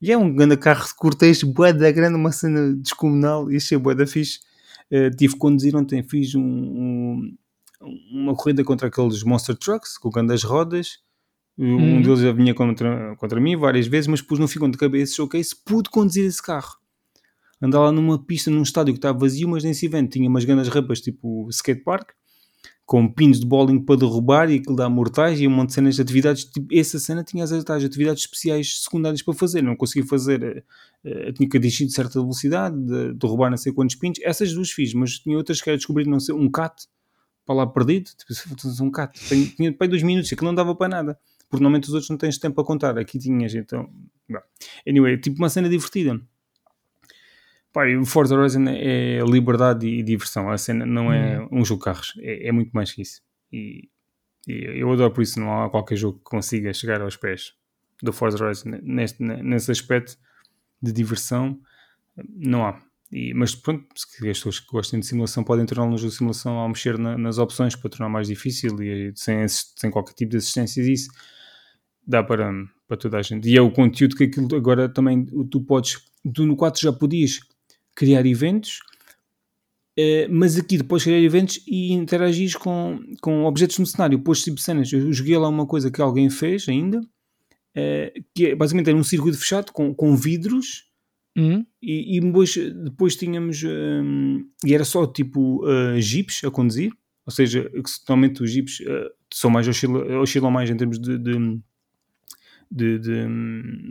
[0.00, 3.76] E é um grande carro de cortejo, bué da grande, uma cena descomunal, e achei
[3.76, 4.51] bué da fixe.
[4.92, 7.36] Uh, tive que conduzir ontem, fiz um, um,
[8.12, 10.98] uma corrida contra aqueles Monster Trucks, com grandes rodas.
[11.58, 12.02] Um hum.
[12.02, 15.54] deles já vinha contra, contra mim várias vezes, mas depois não ficam de cabeça showcase,
[15.64, 16.76] pude conduzir esse carro.
[17.60, 20.68] Andar lá numa pista, num estádio que estava vazio, mas nesse evento tinha umas grandes
[20.68, 22.10] rampas tipo skatepark
[22.92, 25.94] com pinos de bowling para derrubar e aquilo dá mortais e um monte de cenas
[25.94, 26.44] de atividades.
[26.44, 30.62] Tipo, essa cena tinha as atividades especiais secundárias para fazer, não conseguia fazer,
[31.02, 34.18] uh, tinha que atingir de certa velocidade, de, derrubar não sei quantos pinos.
[34.22, 36.86] Essas duas fiz, mas tinha outras que era descobrir não sei, um cat
[37.46, 39.18] para lá perdido, tipo, um cat,
[39.56, 41.18] tinha para dois minutos, que não dava para nada.
[41.48, 43.88] Porque normalmente os outros não tens tempo a contar, aqui tinhas, então.
[44.86, 46.20] Anyway, tipo uma cena divertida.
[47.72, 50.50] Pá, o Forza Horizon é liberdade e diversão.
[50.50, 51.48] A cena não é hum.
[51.52, 53.22] um jogo de carros, é, é, muito mais que isso.
[53.50, 53.88] E,
[54.46, 55.40] e, eu adoro por isso.
[55.40, 57.54] Não há qualquer jogo que consiga chegar aos pés
[58.02, 60.18] do Forza Horizon neste, nesse aspecto
[60.82, 61.58] de diversão.
[62.28, 62.78] Não há.
[63.10, 66.16] E, mas pronto, se as pessoas que gostem de simulação podem tornar no jogo de
[66.16, 70.30] simulação ao mexer na, nas opções para tornar mais difícil e sem, sem qualquer tipo
[70.30, 71.10] de assistência disso,
[72.06, 72.50] dá para,
[72.88, 73.48] para toda a gente.
[73.48, 75.98] E é o conteúdo que aquilo agora também tu podes,
[76.34, 77.40] tu no 4 já podias
[77.94, 78.80] criar eventos,
[79.98, 84.60] uh, mas aqui depois criar eventos e interagir com, com objetos no cenário, pôs tipo
[84.60, 84.92] cenas.
[84.92, 89.04] Eu joguei lá uma coisa que alguém fez ainda, uh, que é, basicamente era um
[89.04, 90.90] circuito fechado com, com vidros.
[91.36, 91.64] Uhum.
[91.80, 96.92] E, e, depois, depois tínhamos um, e era só tipo uh, jeeps a conduzir,
[97.24, 97.70] ou seja,
[98.06, 101.60] normalmente os jeeps uh, são mais oscilam, oscilam mais em termos de, de,
[102.70, 103.88] de, de um,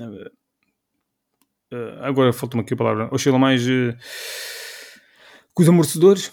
[1.72, 3.10] Uh, agora falta-me aqui a palavra.
[3.14, 3.96] Oscila mais uh,
[5.54, 6.32] com os amortecedores,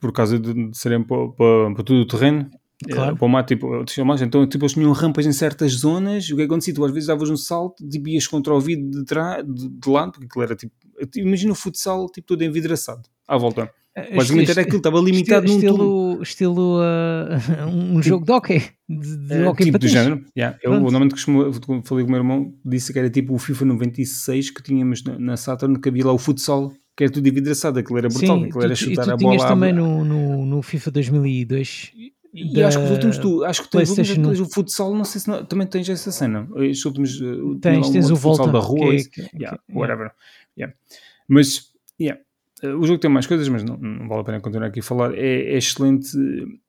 [0.00, 2.48] por causa de, de serem para, para, para todo o terreno.
[2.88, 3.14] Claro.
[3.14, 4.22] Uh, para o mato, tipo, mais.
[4.22, 6.26] Então, tipo, eles tinham rampas em certas zonas.
[6.26, 6.74] O que é que acontecia?
[6.74, 10.12] Tu às vezes davas um salto, tipo, ias contra o vidro de, de, de lado,
[10.12, 10.72] porque aquilo era tipo.
[11.16, 13.72] Imagina o futsal, tipo, todo envidraçado à volta.
[13.98, 17.66] É, Basicamente era aquilo, estava limitado estilo, num estilo, estilo uh,
[17.96, 18.62] um jogo de hockey.
[18.86, 20.22] De, de uh, hockey tipo do género.
[20.36, 20.58] Yeah.
[20.62, 21.50] Eu, normalmente costumo,
[21.82, 25.18] falei com o meu irmão, disse que era tipo o FIFA 96 que tínhamos na,
[25.18, 28.44] na Saturn, que havia lá o futsal que era tudo envidraçado, aquilo era brutal, Sim,
[28.46, 29.74] aquilo era tu, e chutar tu a tinhas bola também à...
[29.74, 31.92] no, no, no FIFA 2002
[32.34, 35.28] E acho que os últimos, tu, acho que tens, tens o futsal, não sei se
[35.28, 36.46] não- também tens essa cena.
[36.54, 39.10] Os últimos, tinha Tens, lá tens o futsal Volta, da rua, que é- isso.
[39.10, 40.10] que- Yeah, que- whatever.
[40.58, 40.74] Yeah.
[41.28, 41.70] Mas,
[42.00, 42.20] yeah.
[42.62, 45.12] O jogo tem mais coisas, mas não, não vale a pena continuar aqui a falar.
[45.14, 46.08] É, é excelente,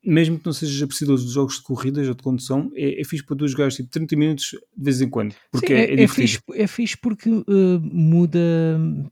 [0.06, 3.24] mesmo que não sejas apreciador de jogos de corridas ou de condução, é, é fixe
[3.26, 6.12] para tu jogares tipo 30 minutos de vez em quando, porque Sim, é, é, divertido.
[6.14, 7.44] fixe, é fixe porque uh,
[7.82, 8.40] muda,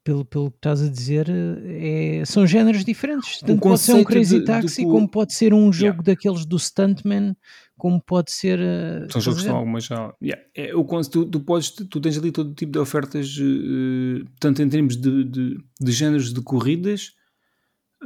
[0.04, 3.40] pelo, pelo que estás a dizer, uh, é, são géneros diferentes.
[3.40, 6.04] Tanto pode ser um Crazy de- de Taxi, co- como pode ser um jogo Yeah.
[6.04, 7.36] daqueles do Stuntman,
[7.78, 8.60] como pode ser.
[8.60, 10.14] uh, São jogos que algumas já.
[10.22, 10.44] Yeah.
[10.56, 14.70] É, o tu, tu, podes, tu tens ali todo tipo de ofertas, eh, tanto em
[14.70, 17.14] termos de, de, de géneros de corridas,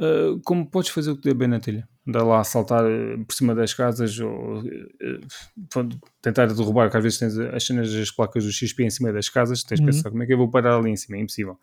[0.00, 1.88] eh, como podes fazer o que der bem na telha.
[2.06, 5.20] Andar lá a saltar eh, por cima das casas ou eh, eh,
[5.68, 9.12] pronto, tentar derrubar, que às vezes tens as cenas das placas do XP em cima
[9.12, 9.92] das casas, tens de Uhum.
[9.92, 11.58] pensar como é que eu vou parar ali em cima, é impossível.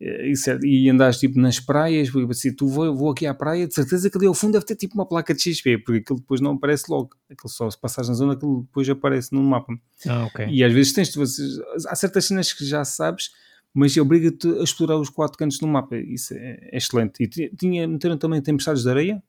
[0.00, 3.66] Eh, é- e andares tipo nas praias, porque assim, tu vou, vou aqui à praia,
[3.66, 6.18] de certeza que ali ao fundo deve ter tipo uma placa de XP, porque aquilo
[6.18, 7.10] depois não aparece logo.
[7.30, 9.72] Aquilo só se passares na zona, aquilo depois aparece no mapa.
[10.06, 10.26] Ah.
[10.50, 13.30] E às vezes tens, vocês- há certas cenas que já sabes,
[13.72, 15.96] mas obriga-te a explorar os quatro cantos do mapa.
[15.96, 17.22] Isso é, é excelente.
[17.22, 19.22] E ti- tinha, meteram também tempestades de areia,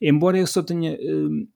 [0.00, 1.46] embora eu só tenha hum,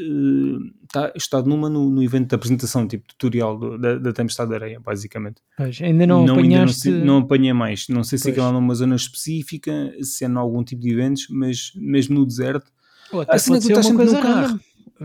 [0.00, 4.48] hum, tá, estado numa no, no evento de apresentação, tipo tutorial do- da, da tempestade
[4.50, 5.40] de areia, basicamente.
[5.56, 6.80] Pois, ainda não, ainda apanhaste.
[6.80, 7.88] sei- não apanhei mais.
[7.88, 8.34] Não sei se Pois.
[8.34, 12.26] aquilo é numa zona específica, se é em algum tipo de eventos, mas mesmo no
[12.26, 12.70] deserto.
[13.12, 14.40] Ou até a cena pode ser estás uma coisa carro.
[14.46, 14.60] random.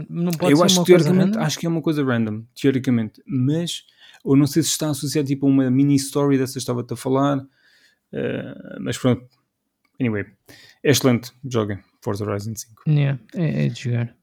[0.09, 1.45] Não pode eu ser acho uma que coisa teoricamente random.
[1.47, 3.83] acho que é uma coisa random, teoricamente, mas
[4.25, 6.97] eu não sei se está associado tipo a uma mini story dessa que estava-te a
[6.97, 7.45] falar,
[8.11, 9.25] eh, mas pronto.
[9.99, 10.25] Anyway,
[10.83, 11.31] é excelente.
[11.49, 12.83] Joguem Forza Horizon 5.
[12.87, 14.13] Yeah, é, é de jogar.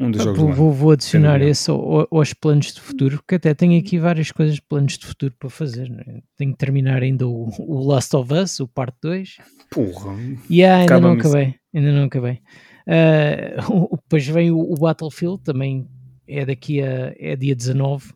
[0.00, 1.50] Um dos Ah, jogos Vou, vou, vou adicionar dúvida.
[1.50, 4.96] esse ao- ao- aos planos de futuro, porque até tenho aqui várias coisas de planos
[4.96, 5.90] de futuro para fazer.
[5.90, 6.22] né?
[6.36, 9.36] Tenho que terminar ainda o, o Last of Us, o parte 2.
[9.70, 10.14] Porra.
[10.48, 11.54] E ah, ainda não acabei.
[11.74, 12.40] Ainda não acabei.
[13.70, 15.86] O- depois vem o, o Battlefield, também
[16.26, 18.12] é daqui a é dia 19.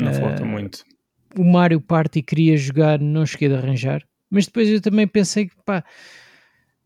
[0.00, 0.84] Não Eh, falta muito.
[1.38, 4.02] O Mario Party queria jogar, não cheguei a arranjar.
[4.30, 5.84] Mas depois eu também pensei que pá,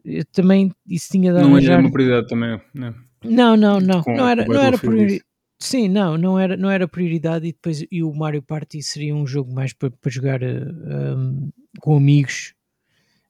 [0.04, 1.80] eu também isso tinha de Não é arranjar.
[1.80, 2.60] uma prioridade também.
[2.74, 2.94] Né?
[3.24, 4.02] Não, não, não.
[4.02, 5.16] Com- não era, não era Battlefield, priori...
[5.16, 5.24] isso.
[5.62, 9.26] Sim, não, não era, não era prioridade e depois e o Mario Party seria um
[9.26, 11.50] jogo mais para, para jogar um,
[11.80, 12.54] com amigos.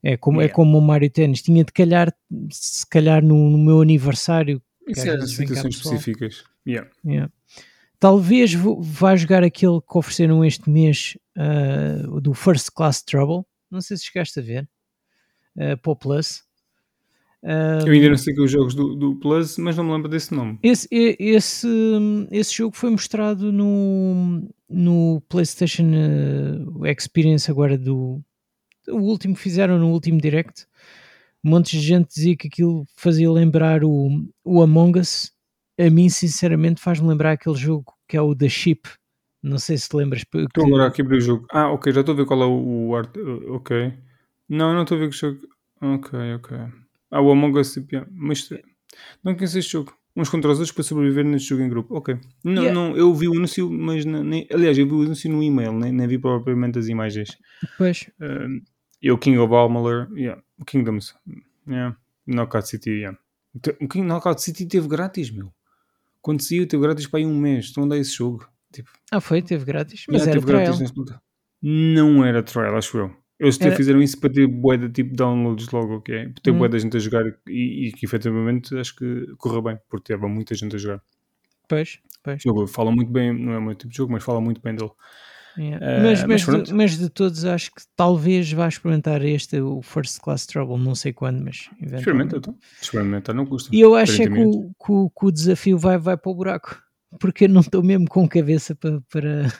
[0.01, 0.55] É como, é Yeah.
[0.55, 1.41] como o Mario Tennis.
[1.41, 2.11] Tinha de calhar,
[2.49, 4.61] se calhar no, no meu aniversário.
[4.87, 6.43] Isso é situações específicas.
[6.65, 6.89] Yeah.
[7.05, 7.31] Yeah.
[7.99, 13.45] Talvez vá jogar aquele que ofereceram este mês ah, o do First Class Trouble.
[13.69, 14.69] Não sei se chegaste a ver.
[15.55, 16.43] Uh, para o Plus.
[17.43, 20.07] Ah, Eu ainda não sei que os jogos do, do Plus, mas não me lembro
[20.09, 20.59] desse nome.
[20.61, 21.67] Esse, esse,
[22.31, 28.21] esse jogo foi mostrado no, no PlayStation eh, Experience agora do
[28.87, 30.65] o último que fizeram no último direct.
[31.43, 34.09] Um monte de gente dizia que aquilo fazia lembrar o,
[34.43, 35.31] o Among Us.
[35.79, 38.81] A mim, sinceramente, faz-me lembrar aquele jogo que é o The Ship.
[39.41, 40.23] Não sei se te lembras.
[40.23, 41.45] que- Estou agora aqui a abrir o jogo.
[41.51, 43.19] Ah, ok, já estou a ver qual é o, o arte.
[43.49, 43.93] Ok.
[44.49, 45.39] Não, não estou a ver que jogo.
[45.81, 46.57] Ok, ok.
[47.11, 48.09] Ah, o Among Us, tipo, yeah.
[48.13, 48.49] mas
[49.23, 49.93] não conheço este jogo.
[50.15, 51.95] Uns contra os outros para sobreviver neste jogo em grupo.
[51.95, 52.17] Ok.
[52.43, 52.73] Não, Yeah.
[52.73, 55.71] não, eu vi o anúncio, mas não- nem, aliás, eu vi o anúncio no e-mail,
[55.73, 57.37] nem, nem vi propriamente as imagens.
[57.77, 58.61] Pois, Um,
[59.01, 60.41] e o King of Almaler, yeah.
[60.59, 61.13] o Kingdoms,
[61.67, 61.95] yeah.
[62.27, 63.17] Knockout City, yeah.
[63.81, 65.51] O King Knockout City teve grátis, meu.
[66.21, 67.65] Quando saiu, teve grátis para aí um mês.
[67.65, 68.47] Estão a dar esse jogo.
[68.71, 70.45] Tipo, ah, foi, teve grátis, mas Yeah, era teve
[70.85, 71.17] trial.
[71.61, 73.15] Não era trial, acho eu.
[73.41, 76.29] Eles até Era- fizeram isso para ter bué de tipo downloads logo, ok?
[76.29, 76.59] Para ter Hum.
[76.59, 80.27] bué da gente a jogar e, e que efetivamente acho que correu bem, porque teve
[80.27, 81.01] muita gente a jogar.
[81.67, 82.37] Pois, pois.
[82.45, 84.61] O jogo fala muito bem, não é o meu tipo de jogo, mas fala muito
[84.61, 84.91] bem dele.
[85.57, 85.85] Yeah.
[85.85, 89.81] Eh, mas, mas mas, de, mas de todos acho que talvez vá experimentar este, o
[89.81, 92.55] First Class Trouble, não sei quando, mas Experimenta, então.
[92.81, 93.69] Experimentar não custa.
[93.75, 94.69] E eu acho é 30 que o,
[95.09, 96.81] que, que o desafio vai, vai para o buraco,
[97.19, 99.01] porque eu não estou mesmo com cabeça para.
[99.11, 99.51] para...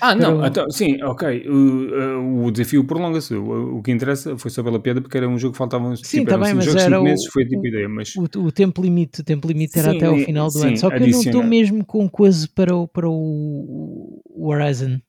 [0.00, 1.46] Ah, não, para- então, sim, ok.
[1.48, 3.34] O, o desafio prolonga-se.
[3.34, 6.02] O, o que interessa foi só pela piada, porque era um jogo que faltavam Sim,
[6.02, 8.14] tipo, tá eram bem, cinco mas jogos, era cinco o- meses, foi tipo ideia, mas
[8.16, 10.76] O, o tempo limite, o tempo limite era Sim, até ao final do sim, ano.
[10.78, 15.00] Só que eu não estou mesmo com coisa para o, para o, Horizon.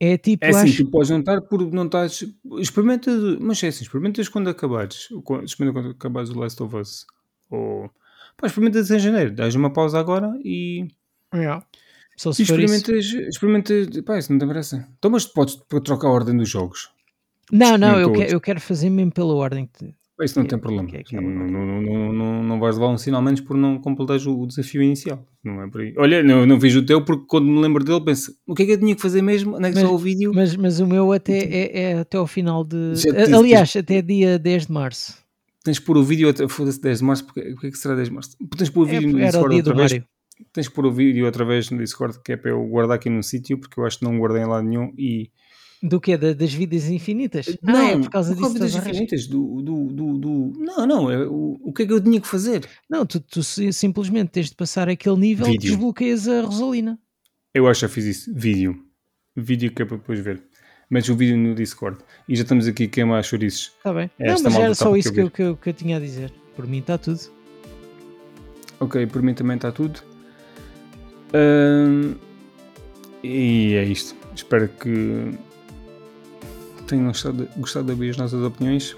[0.00, 0.84] É tipo, É assim, acho.
[0.84, 2.24] tu podes não estar por não estás.
[2.60, 3.10] Experimenta,
[3.40, 5.08] mas é assim, experimentas quando acabares.
[5.44, 7.04] Experimenta quando acabares o Last of Us.
[7.50, 7.90] Ou.
[8.36, 10.86] Pá, experimentas em janeiro, dás uma pausa agora e.
[11.34, 11.66] Yeah.
[12.18, 13.04] Só se experimentas.
[13.06, 14.86] experimentas pá, isso não tem pressa.
[14.98, 16.90] Então, mas tu podes trocar a ordem dos jogos.
[17.50, 19.66] Não, não, eu, que- eu quero fazer mesmo pela ordem.
[19.72, 20.88] que- Isso não tem problema.
[20.88, 23.56] que é- que é- não, não, não, não, não vais levar um sinal menos por
[23.56, 25.24] não completares o, o desafio inicial.
[25.44, 25.94] Não é por aí.
[25.96, 28.66] Olha, não, não fiz o teu porque quando me lembro dele penso o que é
[28.66, 29.56] que eu tinha que fazer mesmo?
[29.56, 30.32] Onde é que Mas- o vídeo?
[30.34, 32.96] Mas, mas o meu até é, é até ao final de.
[32.96, 35.14] Já te- Aliás, até dia 10 de março.
[35.64, 37.94] Tens que pôr o vídeo, até- foda-se 10 de março, porque, porque é que será
[37.94, 38.36] 10 de março?
[38.56, 39.92] Tens que pôr o vídeo no É, era o Discord outra vez.
[39.92, 40.06] Mário.
[40.52, 43.08] Tens que pôr o vídeo outra vez no Discord, que é para eu guardar aqui
[43.10, 45.30] num sítio, porque eu acho que não guardei em lado nenhum e...
[45.80, 46.16] Do quê?
[46.16, 47.56] Da- das vidas infinitas?
[47.64, 48.58] ah, é por causa não, disso.
[48.58, 48.90] das estás a arranjar.
[49.04, 52.20] infinitas, do, do, do, do- Não, não, é o, o que é que eu tinha
[52.20, 52.66] que fazer?
[52.90, 55.70] Não, tu, tu si- simplesmente tens de passar aquele nível e Vídeo.
[55.70, 56.98] desbloqueias a Rosalina.
[57.54, 58.82] Eu acho que já fiz isso, vídeo.
[59.36, 60.42] Vídeo que é para depois ver.
[60.90, 61.98] Metes o vídeo no Discord.
[62.28, 63.72] E já estamos aqui a queimar chouriços.
[63.76, 64.10] Está bem.
[64.18, 66.00] Esta não, mas era está só isso que eu, que, eu, que eu tinha a
[66.00, 66.32] dizer.
[66.56, 67.20] Por mim está tudo.
[68.80, 70.00] Ok, por mim também está tudo.
[73.22, 74.14] E é isto.
[74.34, 75.32] Espero que
[76.86, 78.96] tenham gostado, gostado de ouvir as nossas opiniões.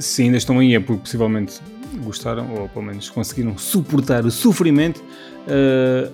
[0.00, 1.60] Se ainda estão aí é porque possivelmente
[2.02, 5.02] gostaram ou pelo menos conseguiram suportar o sofrimento.
[5.48, 6.10] Ah,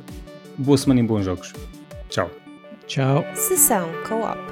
[0.58, 1.52] boa semana e bons jogos.
[2.08, 2.30] Tchau.
[2.86, 3.24] Tchau.
[3.34, 4.49] Sessão Co-op.